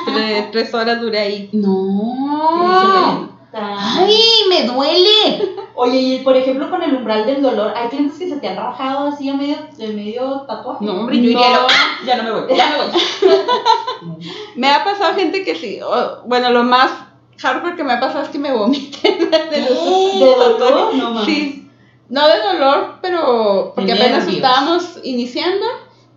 [0.07, 1.51] Tres, tres horas duré ahí.
[1.53, 3.29] No.
[3.53, 4.15] Ay,
[4.49, 5.55] me duele.
[5.75, 8.57] Oye, y por ejemplo con el umbral del dolor, hay clientes que se te han
[8.57, 10.85] rajado así a medio, de medio tatuaje.
[10.85, 11.39] No, hombre, yo iría.
[11.63, 11.67] No.
[12.07, 13.01] Ya no me voy, ya me voy.
[14.57, 15.81] Me ha pasado gente que sí.
[15.81, 16.91] o- bueno, lo más
[17.39, 19.19] hardcore que me ha pasado es que me vomiten.
[19.31, 20.95] de ¿De dolor?
[20.95, 21.25] No mames.
[21.27, 21.68] Sí.
[22.09, 24.37] No de dolor, pero porque apenas nervios.
[24.37, 25.67] estábamos iniciando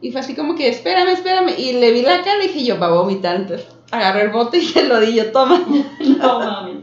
[0.01, 1.54] y fue así como que espérame, espérame.
[1.58, 3.36] Y le vi la cara y dije yo, va a vomitar.
[3.36, 5.62] Entonces agarré el bote y se lo di yo, toma.
[6.17, 6.77] No mames.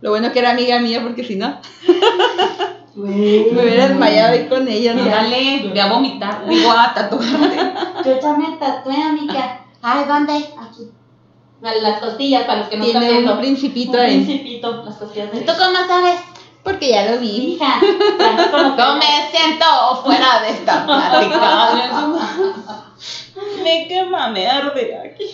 [0.00, 1.58] Lo bueno que era amiga mía porque si no.
[2.96, 3.10] Me
[3.50, 5.04] hubiera desmayado ahí con ella, ¿no?
[5.04, 7.72] Dale, voy a vomitar, digo a tatuarte.
[8.08, 9.64] Yo también tatué, amiga.
[9.82, 10.32] Ay, ¿dónde?
[10.32, 10.88] Aquí.
[11.60, 13.32] Las costillas, para los que no están Tiene viendo.
[13.34, 14.24] un principito Un ahí.
[14.24, 16.20] principito, las costillas de ¿Tú cómo sabes?
[16.64, 17.54] Porque ya lo vi.
[17.54, 17.78] Hija,
[18.76, 19.64] No me siento
[20.02, 21.70] fuera de esta plática.
[23.62, 25.24] me quema, me arde aquí.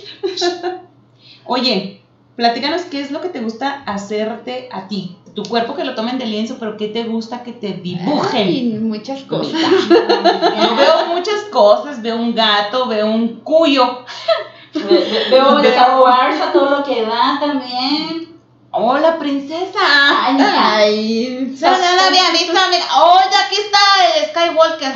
[1.44, 2.00] Oye,
[2.36, 5.16] platícanos qué es lo que te gusta hacerte a ti.
[5.34, 8.46] Tu cuerpo que lo tomen de lienzo, pero qué te gusta que te dibujen.
[8.48, 9.54] Ay, muchas cosas.
[9.88, 14.04] Yo veo muchas cosas, veo un gato, veo un cuyo.
[14.74, 18.39] Ve- ve- Veo Star Wars a todo lo que da también.
[18.72, 19.80] Hola, princesa.
[19.82, 20.36] Ay.
[20.40, 22.84] Ay, Pero no la había visto, amiga.
[23.02, 23.80] Oye, aquí está
[24.16, 24.92] el Skywalker.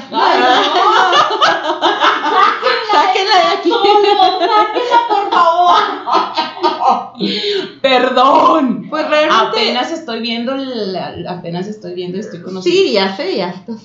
[2.92, 3.70] sáquenla de aquí.
[3.72, 5.82] Sáquenla, por favor.
[7.82, 8.86] Perdón.
[8.88, 9.44] Pues realmente.
[9.48, 12.80] Apenas estoy viendo, la- apenas estoy viendo y estoy conociendo.
[12.80, 13.80] Sí, ya sé, ya estás.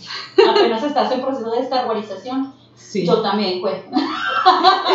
[0.49, 2.53] Apenas estás en proceso de Star Warización.
[2.79, 3.05] Sí.
[3.05, 3.75] Yo también, pues.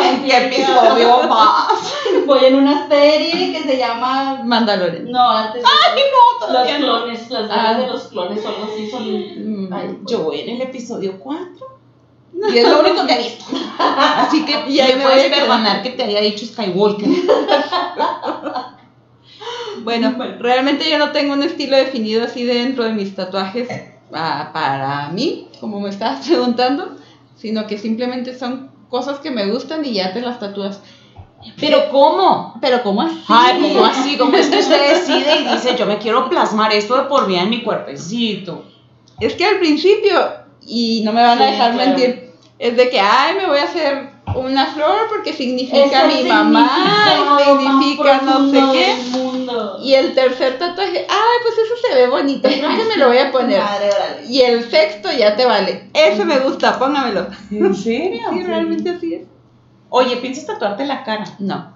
[0.03, 1.93] ¿En qué episodio más?
[2.25, 4.41] Voy en una serie que se llama.
[4.43, 5.09] Mandalorian.
[5.11, 5.63] No, antes.
[5.63, 6.85] Ay, no, Los todavía no.
[6.99, 7.73] clones, las Ah.
[7.79, 9.03] de los clones algo así son.
[9.69, 11.75] Mm, Ay, Yo voy en el episodio 4.
[12.53, 13.45] Y es lo único que he visto.
[13.79, 16.45] Así que Y ahí ya me me voy a puedes perdonar que te haya dicho
[16.45, 17.07] Skywalker.
[19.83, 23.67] Bueno, realmente yo no tengo un estilo definido así dentro de mis tatuajes
[24.13, 26.95] ah, para mí, como me estabas preguntando,
[27.35, 30.81] sino que simplemente son cosas que me gustan y ya te las tatúas.
[31.59, 32.57] Pero ¿cómo?
[32.61, 33.21] Pero ¿cómo así?
[33.27, 34.17] Ay, ¿cómo así?
[34.17, 37.41] ¿Cómo es que usted decide y dice, yo me quiero plasmar esto de por vida
[37.41, 38.63] en mi cuerpecito?
[39.19, 40.17] Es que al principio,
[40.65, 41.89] y no me van a Sí, dejar claro.
[41.89, 46.69] mentir, es de que, ay, me voy a hacer una flor porque significa mi mamá,
[47.45, 48.95] significa no sé qué.
[49.11, 49.77] mundo.
[49.81, 53.17] Y el tercer tatuaje, ay, pues eso se ve bonito, creo que me lo voy
[53.17, 53.61] a poner.
[53.61, 54.27] Madre, órale.
[54.27, 55.89] Y el sexto ya te vale.
[55.93, 57.27] Ese me gusta, póngamelo.
[57.51, 58.21] ¿En serio?
[58.31, 59.27] Sí, realmente así es.
[59.89, 61.25] Oye, ¿piensas tatuarte la cara?
[61.39, 61.73] No,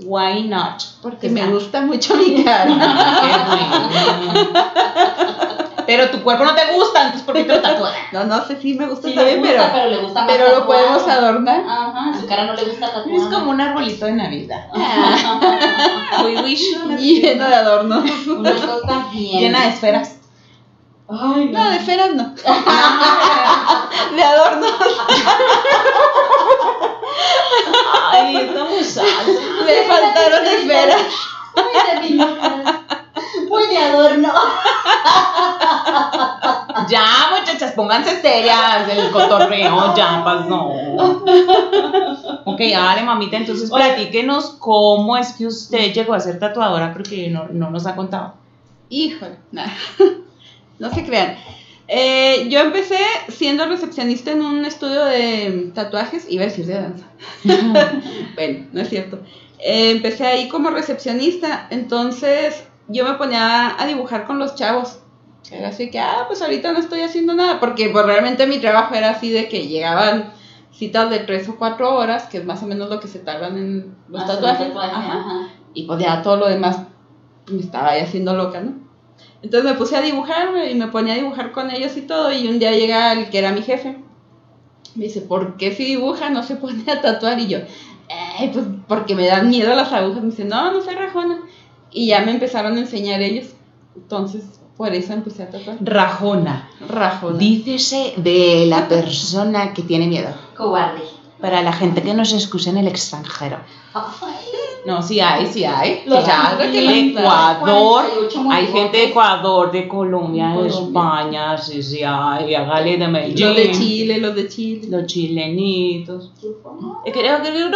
[0.00, 0.82] Why not?
[1.02, 2.70] porque me gusta mucho mi cara.
[5.88, 7.94] Pero tu cuerpo no te gusta, entonces ¿por qué te lo tatúas?
[8.12, 10.30] No, no sé si me gusta Sí, también, le gusta, pero, pero le gusta más
[10.30, 11.62] pero lo podemos adornar.
[11.66, 13.16] Ajá, su cara no le gusta tatuar.
[13.16, 14.66] Es como un arbolito de Navidad.
[16.24, 18.04] We wish Lleno de adornos.
[18.26, 19.40] Una cosa bien.
[19.40, 20.16] Llena de esferas.
[21.08, 21.58] Ay, no.
[21.58, 22.34] No, de esferas no.
[24.14, 24.72] De adornos.
[28.10, 29.02] Ay, esta muchacha.
[29.64, 31.02] Me faltaron esferas.
[31.56, 32.77] Muy
[33.48, 34.32] Muy de adorno.
[36.88, 37.04] Ya,
[37.38, 38.88] muchachas, pónganse serias.
[38.88, 40.72] El cotorreo ya pasó.
[42.44, 43.36] Ok, dale, mamita.
[43.36, 47.96] Entonces, platíquenos cómo es que usted llegó a ser tatuadora, porque no, no nos ha
[47.96, 48.34] contado.
[48.88, 49.36] Híjole,
[50.78, 51.36] no se crean.
[51.88, 57.06] Eh, yo empecé siendo recepcionista en un estudio de tatuajes, iba a decir de danza.
[58.34, 59.20] bueno, no es cierto.
[59.58, 64.98] Eh, empecé ahí como recepcionista, entonces yo me ponía a dibujar con los chavos.
[65.50, 68.94] Era así que, ah, pues ahorita no estoy haciendo nada, porque pues realmente mi trabajo
[68.94, 70.32] era así de que llegaban
[70.72, 73.56] citas de tres o cuatro horas, que es más o menos lo que se tardan
[73.56, 74.68] en los tatuajes.
[74.68, 75.20] tatuaje, Ajá.
[75.20, 75.48] ajá.
[75.74, 76.80] Y pues ya todo lo demás
[77.50, 78.72] me estaba ahí haciendo loca, ¿no?
[79.42, 82.32] Entonces me puse a dibujar y me ponía a dibujar con ellos y todo.
[82.32, 83.96] Y un día llega el que era mi jefe.
[84.94, 87.38] Me dice, ¿por qué si dibuja no se pone a tatuar?
[87.38, 87.58] Y yo,
[88.38, 90.22] "Ay, pues porque me dan miedo las agujas.
[90.22, 91.40] Me dice, no, no se rajona.
[91.92, 93.46] Y ya me empezaron a enseñar ellos.
[93.96, 94.44] Entonces,
[94.76, 95.76] por eso empecé a tatuar.
[95.80, 96.70] Rajona.
[96.88, 97.38] Rajona.
[97.38, 100.28] Dícese de la persona que tiene miedo.
[100.56, 101.00] Cobarde.
[101.40, 103.58] Para la gente que nos escucha en el extranjero.
[104.86, 106.02] No, sí hay, sí hay.
[106.06, 108.04] Los hay, sí, Ecuador.
[108.08, 110.68] 48 Hay gente de Ecuador, de Colombia, de.
[110.68, 112.54] España, sí, sí hay.
[112.54, 113.46] Hágale de Medellín.
[113.46, 114.88] Los de Chile, los de Chile.
[114.90, 116.32] Los chilenitos.
[117.04, 117.70] ¿Y qué- qué-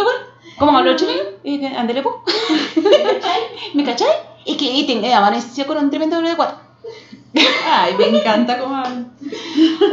[0.57, 1.19] ¿Cómo hablo chileno?
[1.43, 2.23] ¿Y qué- Ándele, po.
[3.73, 4.07] ¿Me cachai?
[4.45, 6.57] Y que y tengo- amaneció con un tremendo dolor de cuatro.
[7.65, 9.11] Ay, me encanta cómo hablan.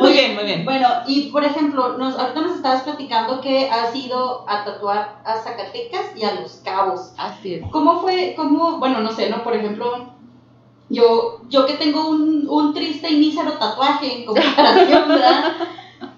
[0.00, 0.64] Muy bien, muy bien.
[0.64, 5.36] Bueno, y por ejemplo, nos, ahorita nos estabas platicando que has ido a tatuar a
[5.38, 7.12] Zacatecas y a Los Cabos.
[7.16, 7.62] Así es.
[7.70, 9.42] ¿Cómo fue, cómo, bueno, no sé, ¿no?
[9.42, 10.10] Por ejemplo,
[10.90, 15.52] yo, yo que tengo un, un triste y mísero tatuaje en comparación, ¿verdad?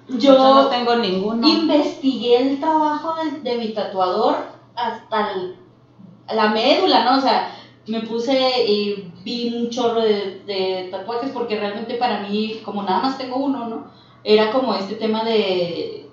[0.09, 1.47] Yo no Yo tengo ninguno.
[1.47, 4.37] investigué el trabajo de, de mi tatuador
[4.88, 5.57] hasta el-
[6.35, 7.18] la médula, ¿no?
[7.18, 7.51] O sea,
[7.87, 13.01] me puse y vi un chorro de, de tatuajes porque realmente para mí, como nada
[13.01, 13.87] más tengo uno, ¿no?
[14.25, 16.07] Era como este tema de...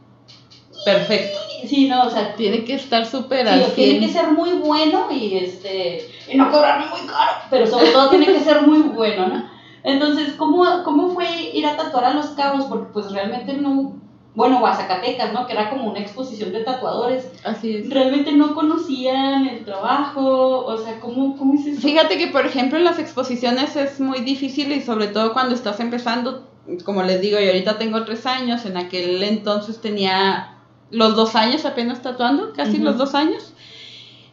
[0.85, 1.37] Perfecto.
[1.67, 4.01] Sí, no, o sea, Tiene que estar súper Sí, tiene 100.
[4.01, 8.27] que ser muy bueno y este y no cobrarme muy caro, pero sobre todo tiene
[8.27, 9.49] que ser muy bueno, ¿no?
[9.83, 12.65] Entonces, ¿cómo, ¿cómo fue ir a tatuar a Los Cabos?
[12.65, 13.93] Porque pues realmente no,
[14.35, 15.47] bueno, o a Zacatecas, ¿no?
[15.47, 17.29] Que era como una exposición de tatuadores.
[17.43, 17.89] Así es.
[17.89, 21.81] Realmente no conocían el trabajo, o sea, ¿cómo, cómo es eso?
[21.81, 25.79] Fíjate que, por ejemplo, en las exposiciones es muy difícil y sobre todo cuando estás
[25.79, 26.47] empezando,
[26.85, 30.57] como les digo, yo ahorita tengo tres años, en aquel entonces tenía
[30.91, 32.83] los dos años apenas tatuando, casi Ujú.
[32.83, 33.53] los dos años.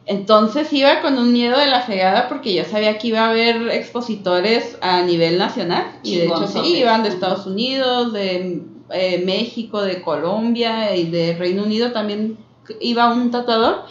[0.05, 3.71] Entonces iba con un miedo de la fregada porque yo sabía que iba a haber
[3.71, 5.99] expositores a nivel nacional.
[6.05, 11.35] Y de hecho sí, iban de Estados Unidos, de eh, México, de Colombia y de
[11.35, 12.39] Reino Unido también
[12.81, 13.85] iba un tatuador.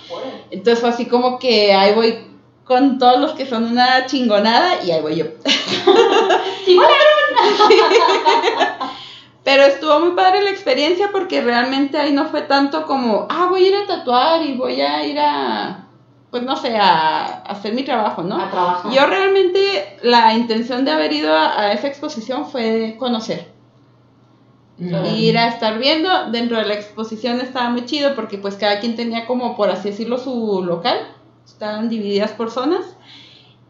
[0.51, 2.17] Entonces fue así como que ahí voy
[2.63, 5.25] con todos los que son una chingonada y ahí voy yo.
[9.43, 13.65] Pero estuvo muy padre la experiencia porque realmente ahí no fue tanto como, ah, voy
[13.65, 15.85] a ir a tatuar y voy a ir a,
[16.31, 18.41] pues no sé, a, a hacer mi trabajo, ¿no?
[18.41, 18.91] a trabajar.
[18.91, 23.54] Yo realmente la intención de haber ido a, a esa exposición fue conocer.
[24.77, 28.95] Ir a estar viendo, dentro de la exposición estaba muy chido porque pues cada quien
[28.95, 30.97] tenía como, por así decirlo, su local.
[31.45, 32.85] Estaban divididas por zonas.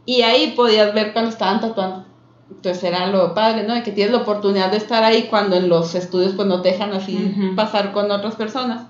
[0.06, 2.06] Y ahí podías ver cuando estaban tatuando.
[2.50, 3.74] Entonces era lo padre, ¿no?
[3.74, 6.72] De que tienes la oportunidad de estar ahí cuando en los estudios pues no te
[6.72, 8.88] dejan así pasar con otras personas.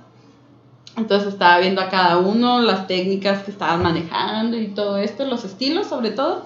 [0.98, 5.44] Entonces estaba viendo a cada uno las técnicas que estaban manejando y todo esto, los
[5.44, 6.44] estilos sobre todo.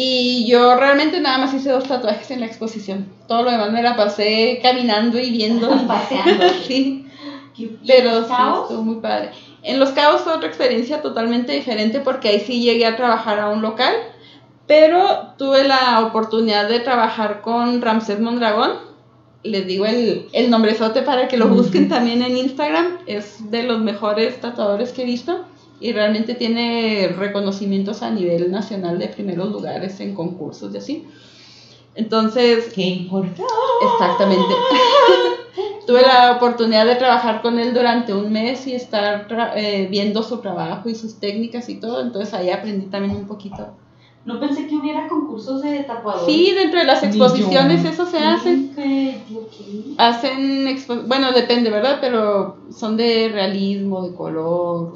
[0.00, 3.08] Y yo realmente nada más hice dos tatuajes en la exposición.
[3.26, 5.68] Todo lo demás me la pasé caminando y viendo.
[5.88, 6.44] Paseando.
[6.68, 7.04] sí,
[7.56, 9.32] ¿Y pero los sí, estuvo muy padre.
[9.64, 13.48] En Los Cabos fue otra experiencia totalmente diferente porque ahí sí llegué a trabajar a
[13.48, 13.92] un local,
[14.68, 18.74] pero tuve la oportunidad de trabajar con Ramsés Mondragón.
[19.42, 22.98] Les digo el, el nombrezote para que lo busquen también en Instagram.
[23.06, 25.44] Es de los mejores tatuadores que he visto
[25.80, 31.04] y realmente tiene reconocimientos a nivel nacional de primeros lugares en concursos y así.
[31.94, 33.42] Entonces, ¿Qué importa?
[33.92, 34.54] Exactamente.
[35.86, 40.38] Tuve la oportunidad de trabajar con él durante un mes y estar eh, viendo su
[40.38, 43.70] trabajo y sus técnicas y todo, entonces ahí aprendí también un poquito.
[44.24, 46.26] No pensé que hubiera concursos de tatuadores.
[46.26, 48.58] Sí, dentro de las exposiciones eso se hace.
[49.96, 51.98] Hacen, expo- bueno, depende, ¿verdad?
[52.00, 54.92] Pero son de realismo, de color,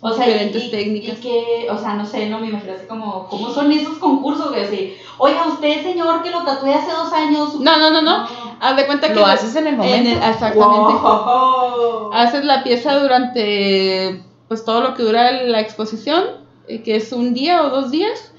[0.00, 1.18] O sea, diferentes y, técnicas.
[1.18, 4.50] Y que, o sea, no sé, no me imagino así como, ¿cómo son esos concursos?
[4.50, 4.64] güey?
[4.64, 7.58] Así, oiga, usted, señor, que lo tatué hace dos años.
[7.60, 8.26] No, no, no, no.
[8.60, 10.10] Haz de cuenta que Lo haces en el momento.
[10.10, 10.92] el- exactamente.
[11.02, 12.12] Wow.
[12.12, 16.24] Haces la pieza durante pues todo lo que dura la exposición,
[16.68, 18.32] eh, que es un día o dos días,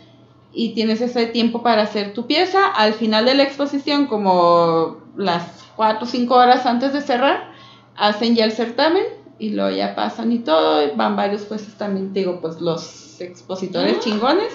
[0.52, 2.68] y tienes ese tiempo para hacer tu pieza.
[2.68, 5.44] Al final de la exposición, como las
[5.76, 7.52] cuatro o cinco horas antes de cerrar,
[7.96, 9.04] hacen ya el certamen
[9.40, 13.20] y luego ya pasan y todo, y van varios jueces también, te digo, pues los
[13.22, 14.54] expositores chingones.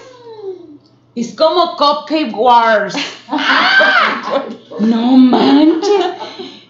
[1.15, 2.95] Es como Cupcake Wars.
[4.81, 6.05] no manches.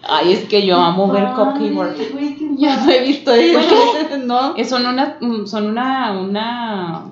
[0.08, 1.98] Ay, es que yo amo ver Cupcake Wars.
[2.58, 4.56] Yo no he visto eso, ¿no?
[4.56, 7.04] Eh, Son una, mm, son una, una,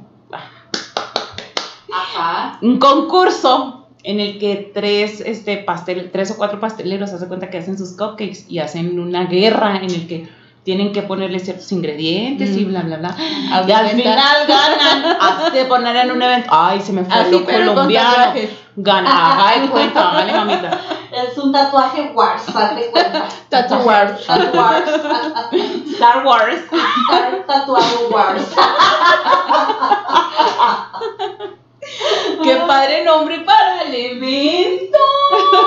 [1.92, 2.58] Ajá.
[2.62, 7.58] un concurso en el que tres, este, pastel, tres o cuatro pasteleros hacen cuenta que
[7.58, 10.28] hacen sus cupcakes y hacen una guerra en el que
[10.64, 12.68] tienen que ponerle ciertos ingredientes y Mm.
[12.68, 13.14] bla, bla, bla.
[13.18, 15.16] Y de al final ganan.
[15.20, 16.48] Hazte poner en un evento.
[16.50, 18.33] Ay, se me fue Así, lo colombiano.
[18.77, 20.81] Gana, haga de cuenta, vale, mamita.
[21.14, 23.29] Es un tatuaje wars, hazte cuenta.
[23.48, 24.20] Tatu wars.
[24.22, 26.57] Star Wars.
[26.57, 28.42] Estar tatuado wars.
[32.42, 34.98] Qué padre nombre para el evento.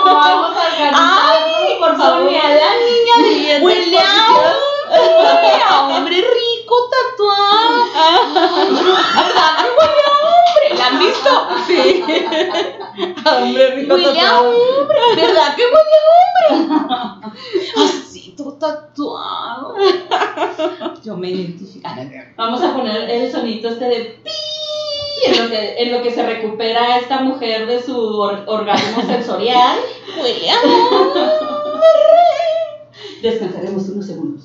[0.03, 2.23] Vamos a organizarnos, Ay, por favor.
[2.23, 3.97] Sonia, la niña Siguiente huele
[4.95, 7.85] a huele a hombre rico tatuado.
[9.15, 10.65] ¿Verdad que huele a hombre?
[10.77, 11.31] ¿La han visto?
[11.67, 12.03] Sí.
[13.25, 14.49] Hombre rico Huele a tatuado.
[14.49, 14.97] hombre.
[15.15, 17.33] ¿Verdad que huele a hombre?
[17.83, 19.75] Así, todo tatuado.
[21.03, 21.87] Yo me identifico.
[22.35, 24.31] Vamos a poner el sonito este de pi
[25.25, 29.77] en lo que, en lo que se recupera esta mujer de su or- orgasmo sensorial.
[30.21, 31.21] Huele a hombre.
[33.21, 34.43] Descansaremos unos segundos.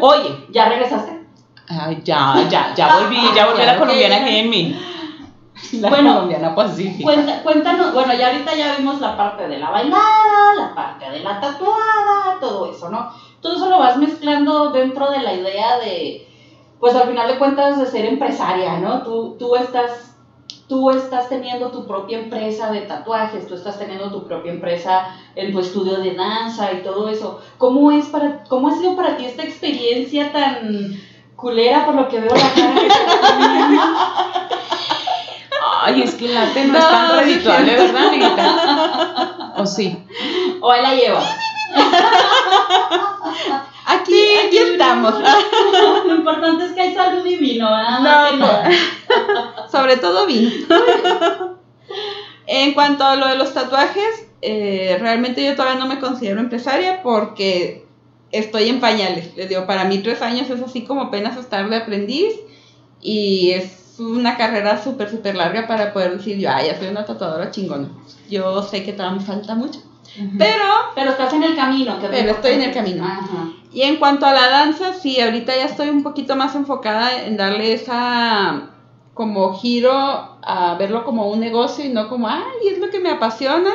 [0.00, 1.20] Oye, ¿Ya regresaste?
[1.68, 4.76] Ay, ya, ya, ya volví, ya volví a la colombiana en mí.
[5.72, 7.04] La Bueno, colombiana pacífica.
[7.04, 11.20] Cuenta- cuéntanos, bueno, ya ahorita ya vimos la parte de la bailada, la parte de
[11.20, 13.08] la tatuada, todo eso, ¿no?
[13.40, 16.26] Todo eso lo vas mezclando dentro de la idea de,
[16.80, 19.02] pues al final de cuentas, de ser empresaria, ¿no?
[19.02, 20.09] Tú, tú estás,
[20.70, 25.50] tú estás teniendo tu propia empresa de tatuajes, tú estás teniendo tu propia empresa en
[25.52, 27.40] tu estudio de danza y todo eso.
[27.58, 30.96] ¿Cómo es para, cómo ha sido para ti esta experiencia tan
[31.34, 32.74] culera por lo que veo la cara?
[35.82, 37.74] Ay, es que el arte no, es tan redituable.
[37.74, 39.54] ¿verdad, amiguita?
[39.56, 39.98] ¿O sí?
[40.60, 41.22] O ahí la lleva.
[43.86, 45.14] Aquí, aquí estamos.
[46.06, 48.00] Lo importante es que hay salud y vino, ¿verdad?
[48.00, 48.62] No, no.
[49.72, 50.50] Sobre todo vino.
[52.46, 57.02] en cuanto a lo de los tatuajes, eh, realmente yo todavía no me considero empresaria
[57.02, 57.86] porque
[58.32, 59.36] estoy en pañales.
[59.36, 62.34] Les digo, para mí tres años es así como apenas estar de aprendiz
[63.00, 67.04] y es una carrera súper, súper larga para poder decir yo, ah, ya soy una
[67.04, 67.88] tatuadora chingona.
[68.30, 69.80] Yo sé que todavía me falta mucho.
[70.38, 72.00] Pero Pero estás en el camino.
[72.00, 73.04] que Pero estoy en el camino.
[73.04, 73.52] Ajá.
[73.72, 77.36] Y en cuanto a la danza, sí, ahorita ya estoy un poquito más enfocada en
[77.36, 78.70] darle esa
[79.20, 83.10] como giro a verlo como un negocio y no como, ay, es lo que me
[83.10, 83.68] apasiona.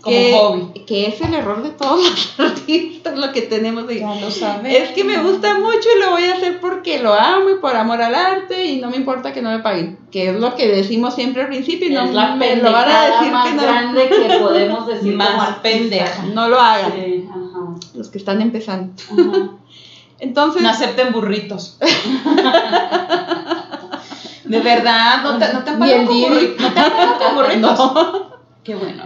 [0.00, 0.84] Como que, hobby.
[0.86, 3.98] Que es el error de todos los artistas, lo que tenemos de...
[3.98, 4.72] Ya lo sabes.
[4.72, 7.74] Es que me gusta mucho y lo voy a hacer porque lo amo y por
[7.74, 9.98] amor al arte y no me importa que no me paguen.
[10.12, 13.06] Que es lo que decimos siempre al principio y no la me lo van a
[13.06, 16.22] decir más que no, grande que podemos decir Más pendeja.
[16.32, 16.92] no lo hagan.
[16.92, 18.92] Sí, ajá, Los que están empezando.
[19.10, 19.50] ajá.
[20.20, 20.62] Entonces...
[20.62, 21.78] No acepten burritos.
[24.54, 26.02] De verdad, no te, no te han pagado.
[26.02, 26.14] No te
[27.24, 28.24] han.
[28.64, 29.02] Qué bueno.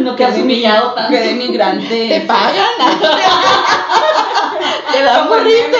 [0.00, 1.10] No te has humillado tanto.
[1.10, 2.08] Quedé migrante.
[2.08, 2.70] Te pagan.
[4.92, 5.48] Te dan burrito.
[5.48, 5.76] meme.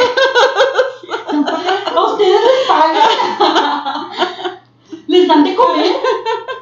[1.95, 4.09] ¿A ustedes les pagan?
[5.07, 5.93] ¿Les dan de comer?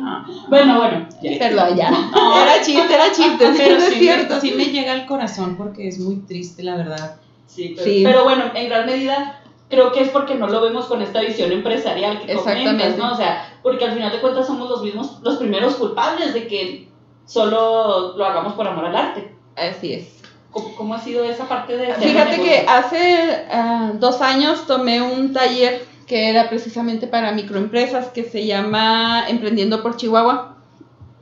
[0.03, 1.09] Ah, Bueno, bueno.
[1.39, 1.89] Perdón, ya.
[1.89, 3.53] Era chiste, era chiste.
[3.57, 4.35] Pero es sí, cierto.
[4.35, 7.17] Me, sí me llega al corazón porque es muy triste, la verdad.
[7.47, 8.03] Sí, pero, Sí.
[8.05, 11.53] pero bueno, en gran medida creo que es porque no lo vemos con esta visión
[11.53, 12.97] empresarial que comentas.
[12.99, 13.13] ¿no?
[13.13, 16.89] O sea, porque al final de cuentas somos los mismos, los primeros culpables de que
[17.27, 19.35] solo lo hagamos por amor al arte.
[19.57, 20.21] Así es.
[20.51, 21.93] ¿Cómo, cómo ha sido esa parte de...
[21.95, 28.25] Fíjate que hace ah, dos años tomé un taller que era precisamente para microempresas que
[28.25, 30.57] se llama Emprendiendo por Chihuahua.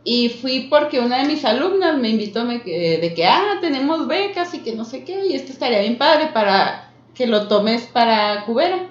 [0.05, 4.53] Y fui porque una de mis alumnas me invitó me- de que, ah, tenemos becas
[4.53, 8.45] y que no sé qué, y esto estaría bien padre para que lo tomes para
[8.45, 8.89] Cubera.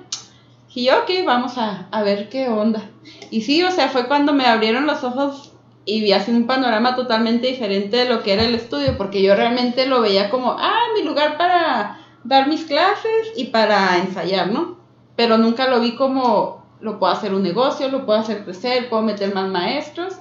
[0.74, 2.90] Y yo, ok, vamos a, a ver qué onda.
[3.30, 5.52] Y sí, o sea, fue cuando me abrieron los ojos
[5.86, 9.36] y vi así un panorama totalmente diferente de lo que era el estudio, porque yo
[9.36, 14.78] realmente lo veía como, ah, mi lugar para dar mis clases y para ensayar, ¿no?
[15.16, 19.02] Pero nunca lo vi como, lo puedo hacer un negocio, lo puedo hacer crecer, puedo
[19.02, 20.16] meter más maestros.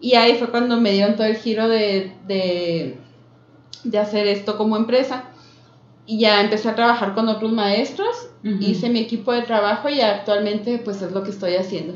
[0.00, 2.98] Y ahí fue cuando me dieron todo el giro de, de,
[3.84, 5.24] de hacer esto como empresa.
[6.06, 8.28] Y ya empecé a trabajar con otros maestros,
[8.60, 11.94] hice mi equipo de trabajo y actualmente pues es lo que estoy haciendo.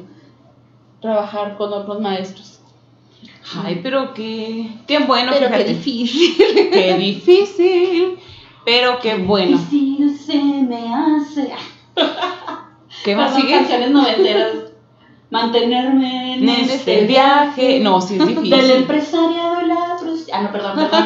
[1.02, 2.60] Trabajar con otros maestros.
[3.62, 6.36] Ay, pero qué, qué bueno, Pero qué difícil.
[6.72, 8.18] Qué difícil.
[8.64, 9.56] Pero qué bueno.
[9.58, 11.52] Difícil se me hace...
[13.04, 13.52] ¿Qué más sigue?
[13.52, 14.52] canciones noventeras.
[15.30, 17.80] Mantenerme en En este viaje.
[17.80, 18.70] No, sí es Del difícil.
[18.70, 19.98] empresariado y la
[20.32, 21.04] Ah, no, perdón, perdón.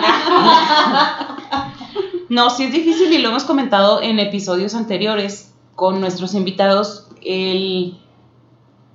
[2.33, 7.99] No, sí es difícil y lo hemos comentado en episodios anteriores con nuestros invitados, el,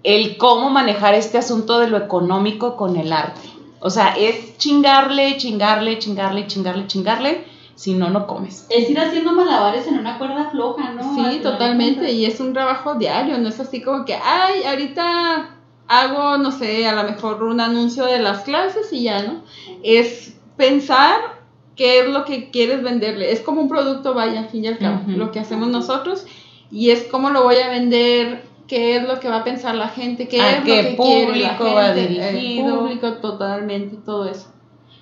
[0.01, 3.47] el cómo manejar este asunto de lo económico con el arte.
[3.79, 8.65] O sea, es chingarle, chingarle, chingarle, chingarle, chingarle, si no, no comes.
[8.71, 11.13] Es ir haciendo malabares en una cuerda floja, ¿no?
[11.13, 12.11] Sí, totalmente.
[12.11, 15.57] Y es un trabajo diario, no es así como que, ay, ahorita
[15.87, 19.43] hago, no sé, a lo mejor un anuncio de las clases y ya, ¿no?
[19.83, 21.36] Es pensar
[21.77, 23.31] qué es lo que quieres venderle.
[23.31, 25.11] Es como un producto, vaya, al fin y al cabo, Ujú.
[25.11, 26.25] lo que hacemos nosotros.
[26.71, 29.87] Y es cómo lo voy a vender, qué es lo que va a pensar la
[29.87, 32.79] gente, qué ¿A es qué lo que quiere la público va gente, el dirigido?
[32.79, 34.47] público, totalmente, todo eso.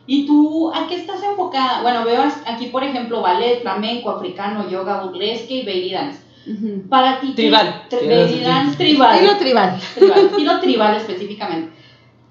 [0.08, 1.82] ¿Y tú a qué estás enfocada?
[1.82, 6.20] Bueno, veo aquí, por ejemplo, ballet, flamenco, africano, yoga, burlesque y belly dance.
[6.46, 6.84] Ujú.
[6.90, 7.82] Para ti, ¿qué- Tribal.
[7.90, 9.16] tri- belly dance tribal.
[9.16, 9.80] Estilo tribal.
[9.96, 10.20] tribal.
[10.28, 11.72] Estilo tribal específicamente.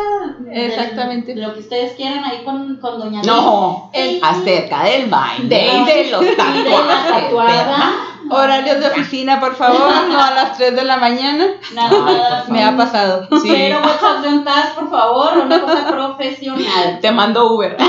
[0.53, 1.35] Exactamente.
[1.35, 4.21] de lo que ustedes quieran, ahí con, con Doña No, Liz.
[4.23, 7.67] acerca del baile de los de la tatuajes.
[8.31, 11.47] Horarios de oficina, por favor, no a las 3 de la mañana.
[11.75, 12.45] Nada.
[12.49, 13.29] Me ha pasado.
[13.43, 13.49] Sí.
[13.49, 14.41] Pero WhatsApp de
[14.75, 16.99] por favor, una cosa profesional.
[17.01, 17.77] Te mando Uber.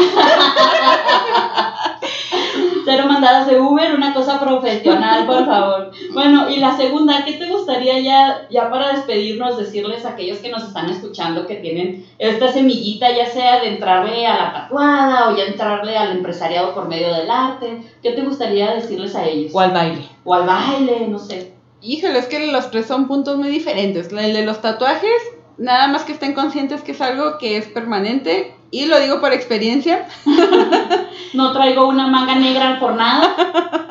[2.85, 5.91] Cero mandadas de Uber, una cosa profesional, por favor.
[6.13, 10.51] Bueno, y la segunda, ¿qué te gustaría ya, ya para despedirnos decirles a aquellos que
[10.51, 15.35] nos están escuchando que tienen esta semillita, ya sea de entrarle a la tatuada o
[15.35, 17.81] ya entrarle al empresariado por medio del arte?
[18.03, 19.51] ¿Qué te gustaría decirles a ellos?
[19.53, 20.07] O al baile.
[20.23, 21.53] O al baile, no sé.
[21.81, 24.11] Híjole, es que los tres son puntos muy diferentes.
[24.11, 25.21] El de los tatuajes,
[25.57, 28.54] nada más que estén conscientes que es algo que es permanente.
[28.75, 30.07] Y lo digo por experiencia.
[31.33, 33.35] No traigo una manga negra por nada.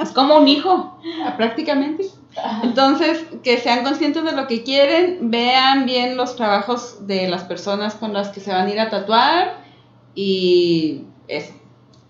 [0.00, 0.98] Es como un hijo.
[1.26, 2.06] Ah, prácticamente.
[2.62, 7.96] Entonces, que sean conscientes de lo que quieren, vean bien los trabajos de las personas
[7.96, 9.58] con las que se van a ir a tatuar
[10.14, 11.52] y eso,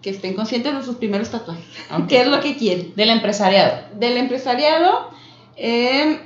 [0.02, 1.64] que estén conscientes de sus primeros tatuajes,
[2.08, 2.94] qué es lo que quieren.
[2.94, 3.88] Del empresariado.
[3.94, 5.10] Del empresariado,
[5.56, 6.20] eh,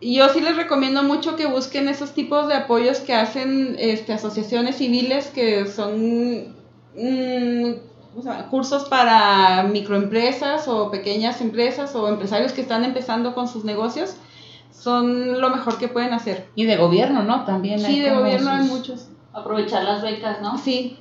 [0.00, 4.76] yo sí les recomiendo mucho que busquen esos tipos de apoyos que hacen este, asociaciones
[4.76, 6.54] civiles que son
[6.96, 7.72] mm,
[8.50, 14.16] cursos para microempresas o pequeñas empresas o empresarios que están empezando con sus negocios.
[14.72, 16.48] Son lo mejor que pueden hacer.
[16.54, 17.44] Y de gobierno, ¿no?
[17.44, 19.08] También hay Sí, de gobierno hay muchos.
[19.34, 20.56] Aprovechar las becas, ¿no?
[20.56, 20.96] Sí.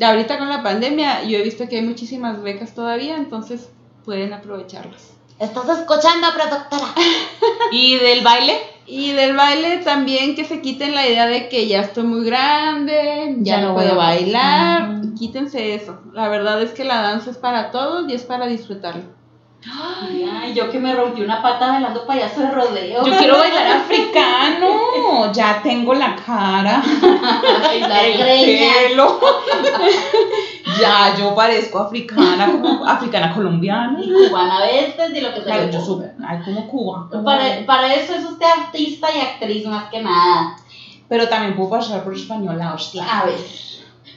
[0.00, 3.70] Ahorita con la pandemia yo he visto que hay muchísimas becas todavía, entonces
[4.04, 5.15] pueden aprovecharlas.
[5.38, 6.86] ¿Estás escuchando, productora?
[7.70, 8.58] ¿Y del baile?
[8.86, 13.34] Y del baile también que se quiten la idea de que ya estoy muy grande,
[13.40, 14.90] ya, Ya no puedo voy a- bailar.
[15.18, 16.00] Quítense eso.
[16.12, 19.02] La verdad es que la danza es para todos y es para disfrutarlo.
[19.68, 23.04] Ay, yo que me rompí una pata bailando payaso de rodeo.
[23.04, 25.32] Yo quiero bailar africano.
[25.32, 26.80] Ya tengo la cara.
[27.68, 28.72] Ay, la el greña.
[28.88, 29.20] pelo.
[30.80, 33.98] Ya, yo parezco africana, como africana colombiana.
[34.02, 37.08] Y cubana veces y lo que se Claro, le yo soy, ay, como Cuba.
[37.10, 40.56] como- Para, para eso es usted artista y actriz más que nada.
[41.08, 43.04] Pero también puedo pasar por española, hostia.
[43.04, 43.36] A ver.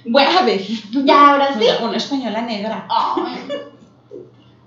[0.06, 0.62] Bueno, A ver,
[1.06, 1.66] ya ahora sí.
[1.80, 2.86] Una, una española negra.
[2.90, 3.48] Ay,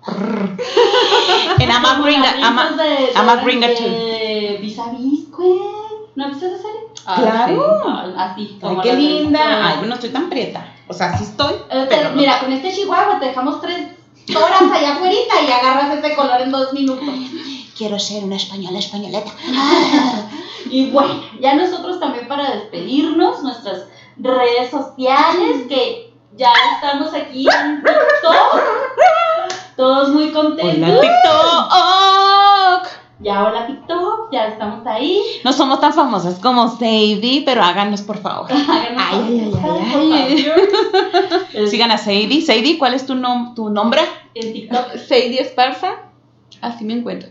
[1.61, 4.61] En Ama como Gringa, Ama, risas de- Ama de- Gringa too.
[4.61, 5.23] Vis a Vis.
[6.15, 6.81] ¿No viste esa serie?
[7.05, 7.81] Claro.
[7.87, 8.59] Ah, Así.
[8.63, 9.67] Ay, qué linda.
[9.69, 10.67] Ay, bueno, estoy tan prieta.
[10.89, 11.55] O sea, sí estoy.
[11.71, 12.17] Eh, te- Pero no.
[12.17, 13.87] mira, con este chihuahua te dejamos tres
[14.37, 17.05] horas allá afuera y agarras ese color en dos minutos.
[17.77, 19.31] Quiero ser una española españoleta.
[20.71, 23.85] Y bueno, ya nosotros también para despedirnos, nuestras
[24.17, 28.63] redes sociales, que ya estamos aquí en TikTok.
[29.77, 30.89] Todos muy contentos.
[30.89, 31.73] Hola, TikTok.
[33.23, 35.23] Ya hola TikTok, ya estamos ahí.
[35.45, 38.51] No somos tan famosas como Sadie, pero háganos por favor.
[38.53, 41.69] Háganos Ay, ay, favor, ay, por favor.
[41.69, 42.43] Sigan a Sadie.
[42.43, 44.01] Sadie, ¿cuál es tu, nom tu nombre?
[44.35, 44.97] En TikTok.
[44.97, 45.99] Sadie Esparza,
[46.61, 47.29] así me encuentro.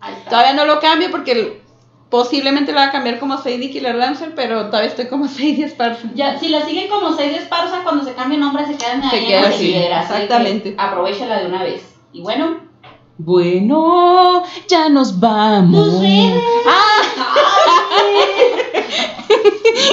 [0.00, 0.30] Ahí está.
[0.30, 1.60] Todavía no lo cambio porque
[2.08, 6.08] posiblemente lo va a cambiar como Sadie Killer Dancer, pero todavía estoy como Sadie Esparza.
[6.14, 9.26] Ya, si la siguen como Seis Esparza, cuando se cambie nombre se quedan Se ahí
[9.26, 10.74] queda en la así, seguidera, así exactamente.
[10.78, 11.96] Aprovechala de una vez.
[12.12, 12.71] Y bueno,
[13.18, 15.90] Bueno, ya nos vamos.
[15.90, 16.42] tus redes.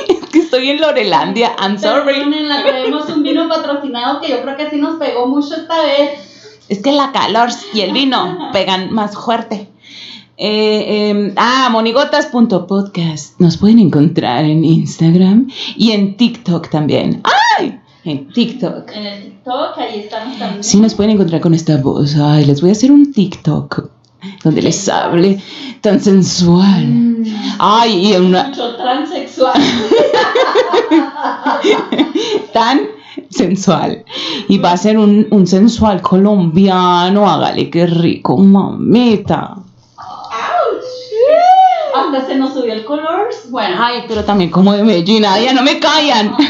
[0.09, 1.55] Es que estoy en Lorelandia.
[1.59, 2.23] I'm sorry.
[2.63, 6.59] Traemos un vino patrocinado que yo creo que sí nos pegó mucho esta vez.
[6.67, 9.69] Es que la calor y el vino pegan más fuerte.
[10.37, 13.39] Eh, eh, ah, monigotas.podcast.
[13.39, 17.21] Nos pueden encontrar en Instagram y en TikTok también.
[17.57, 17.79] ¡Ay!
[18.05, 18.91] En TikTok.
[18.93, 20.63] En el TikTok, ahí estamos también.
[20.63, 22.15] Sí, nos pueden encontrar con esta voz.
[22.15, 23.89] Ay, les voy a hacer un TikTok
[24.43, 25.41] donde les hable
[25.81, 27.23] tan sensual.
[27.57, 29.61] Ay, y una Mucho transexual.
[32.53, 32.81] tan
[33.29, 34.03] sensual.
[34.47, 37.29] Y va a ser un, un sensual colombiano.
[37.29, 39.57] Hágale qué rico, mamita.
[42.09, 43.29] ¿A donde se nos subió el color.
[43.49, 46.35] Bueno, Ay, pero también como de Medellín, ya no me callan.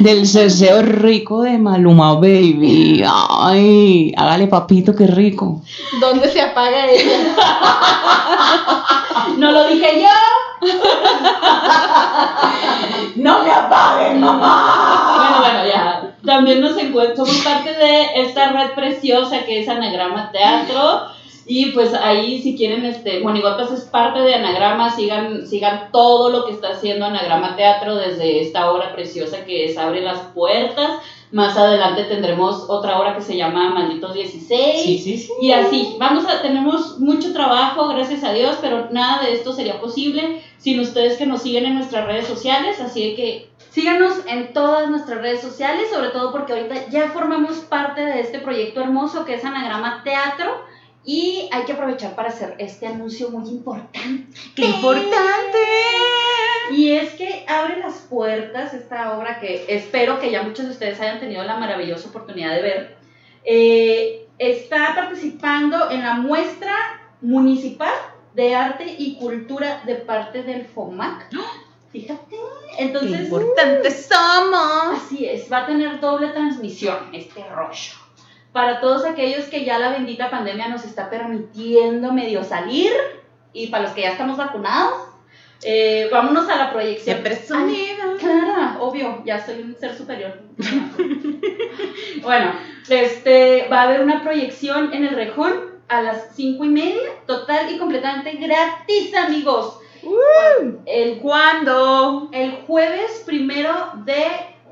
[0.00, 3.02] Del ceseo rico de Maluma Baby.
[3.06, 5.62] Ay, hágale papito, qué rico.
[6.00, 7.16] ¿Dónde se apaga ella?
[9.38, 10.08] no lo dije yo.
[13.16, 15.14] ¡No me apaguen, mamá!
[15.16, 16.10] Bueno, bueno, ya.
[16.26, 21.13] También nos encuentran, somos parte de esta red preciosa que es Anagrama Teatro.
[21.46, 26.46] Y pues ahí si quieren, este, Monigotas es parte de Anagrama, sigan, sigan todo lo
[26.46, 31.00] que está haciendo Anagrama Teatro desde esta obra preciosa que es Abre las Puertas.
[31.32, 34.82] Más adelante tendremos otra obra que se llama Malditos 16.
[34.84, 35.32] Sí, sí, sí.
[35.40, 39.80] Y así, vamos a, tenemos mucho trabajo, gracias a Dios, pero nada de esto sería
[39.80, 44.88] posible sin ustedes que nos siguen en nuestras redes sociales, así que síganos en todas
[44.88, 49.34] nuestras redes sociales, sobre todo porque ahorita ya formamos parte de este proyecto hermoso que
[49.34, 50.54] es Anagrama Teatro.
[51.04, 54.26] Y hay que aprovechar para hacer este anuncio muy importante.
[54.54, 55.58] ¡Qué importante!
[56.72, 60.98] Y es que abre las puertas esta obra que espero que ya muchos de ustedes
[61.00, 62.96] hayan tenido la maravillosa oportunidad de ver.
[63.44, 66.74] Eh, está participando en la muestra
[67.20, 67.92] municipal
[68.34, 71.28] de arte y cultura de parte del FOMAC.
[71.92, 72.36] Fíjate,
[72.78, 73.18] entonces...
[73.18, 74.98] ¡Qué importantes somos!
[74.98, 78.03] Así es, va a tener doble transmisión este rollo.
[78.54, 82.92] Para todos aquellos que ya la bendita pandemia nos está permitiendo medio salir
[83.52, 84.94] y para los que ya estamos vacunados,
[85.64, 87.16] eh, vámonos a la proyección.
[87.16, 90.38] Siempre Ay, Claro, obvio, ya soy un ser superior.
[92.22, 92.52] bueno,
[92.88, 97.74] este, va a haber una proyección en el Rejón a las cinco y media, total
[97.74, 99.80] y completamente gratis, amigos.
[100.86, 102.28] El ¿Cuándo?
[102.30, 103.72] el jueves primero
[104.04, 104.26] de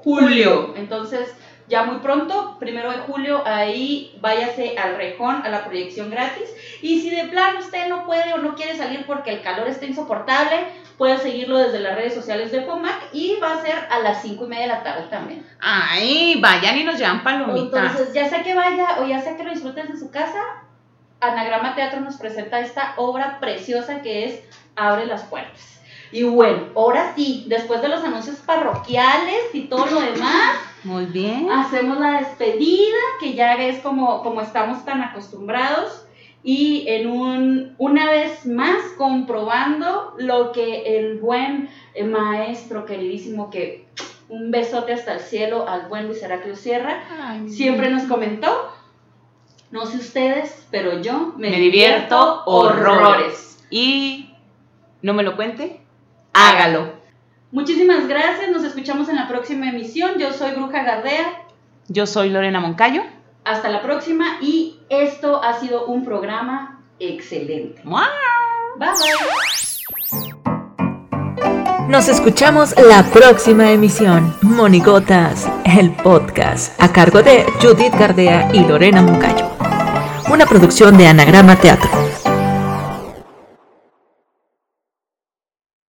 [0.05, 0.73] julio.
[0.77, 1.35] Entonces,
[1.73, 6.55] ya muy pronto, primero de julio, ahí váyase al rejón, a la proyección gratis.
[6.83, 9.87] Y si de plano usted no puede o no quiere salir porque el calor está
[9.87, 10.67] insoportable,
[10.99, 14.45] puede seguirlo desde las redes sociales de FOMAC y va a ser a las 5
[14.45, 15.47] y media de la tarde también.
[15.61, 17.63] Ay, vayan y nos llevan palomitas.
[17.63, 20.43] Entonces, ya sea que vaya o ya sea que lo disfruten en su casa,
[21.21, 24.45] Anagrama Teatro nos presenta esta obra preciosa que es
[24.77, 25.82] Abre las puertas.
[26.13, 31.51] Y bueno, ahora sí, después de los anuncios parroquiales y todo lo demás, Muy bien.
[31.51, 36.05] hacemos la despedida, que ya es como, como estamos tan acostumbrados.
[36.45, 43.87] Y en un, una vez más comprobando lo que el buen eh, maestro queridísimo, que
[44.29, 47.03] un besote hasta el cielo al buen Luis Heraclio Sierra,
[47.49, 48.49] siempre nos comentó.
[49.71, 53.65] No sé ustedes, pero yo me, Me divierto horrores.
[53.71, 54.35] Y
[55.01, 55.82] no me lo cuente,
[56.33, 56.93] hágalo.
[57.51, 60.13] Muchísimas gracias, nos escuchamos en la próxima emisión.
[60.19, 61.45] Yo soy Bruja Gardea.
[61.89, 63.03] Yo soy Lorena Moncayo.
[63.45, 67.83] Hasta la próxima y esto ha sido un programa excelente.
[67.85, 68.09] ¡Mua!
[68.79, 70.33] Bye bye.
[71.89, 74.35] Nos escuchamos la próxima emisión.
[74.41, 79.51] Monigotas, el podcast, a cargo de Judith Gardea y Lorena Moncayo.
[80.33, 81.91] Una producción de Anagrama Teatro.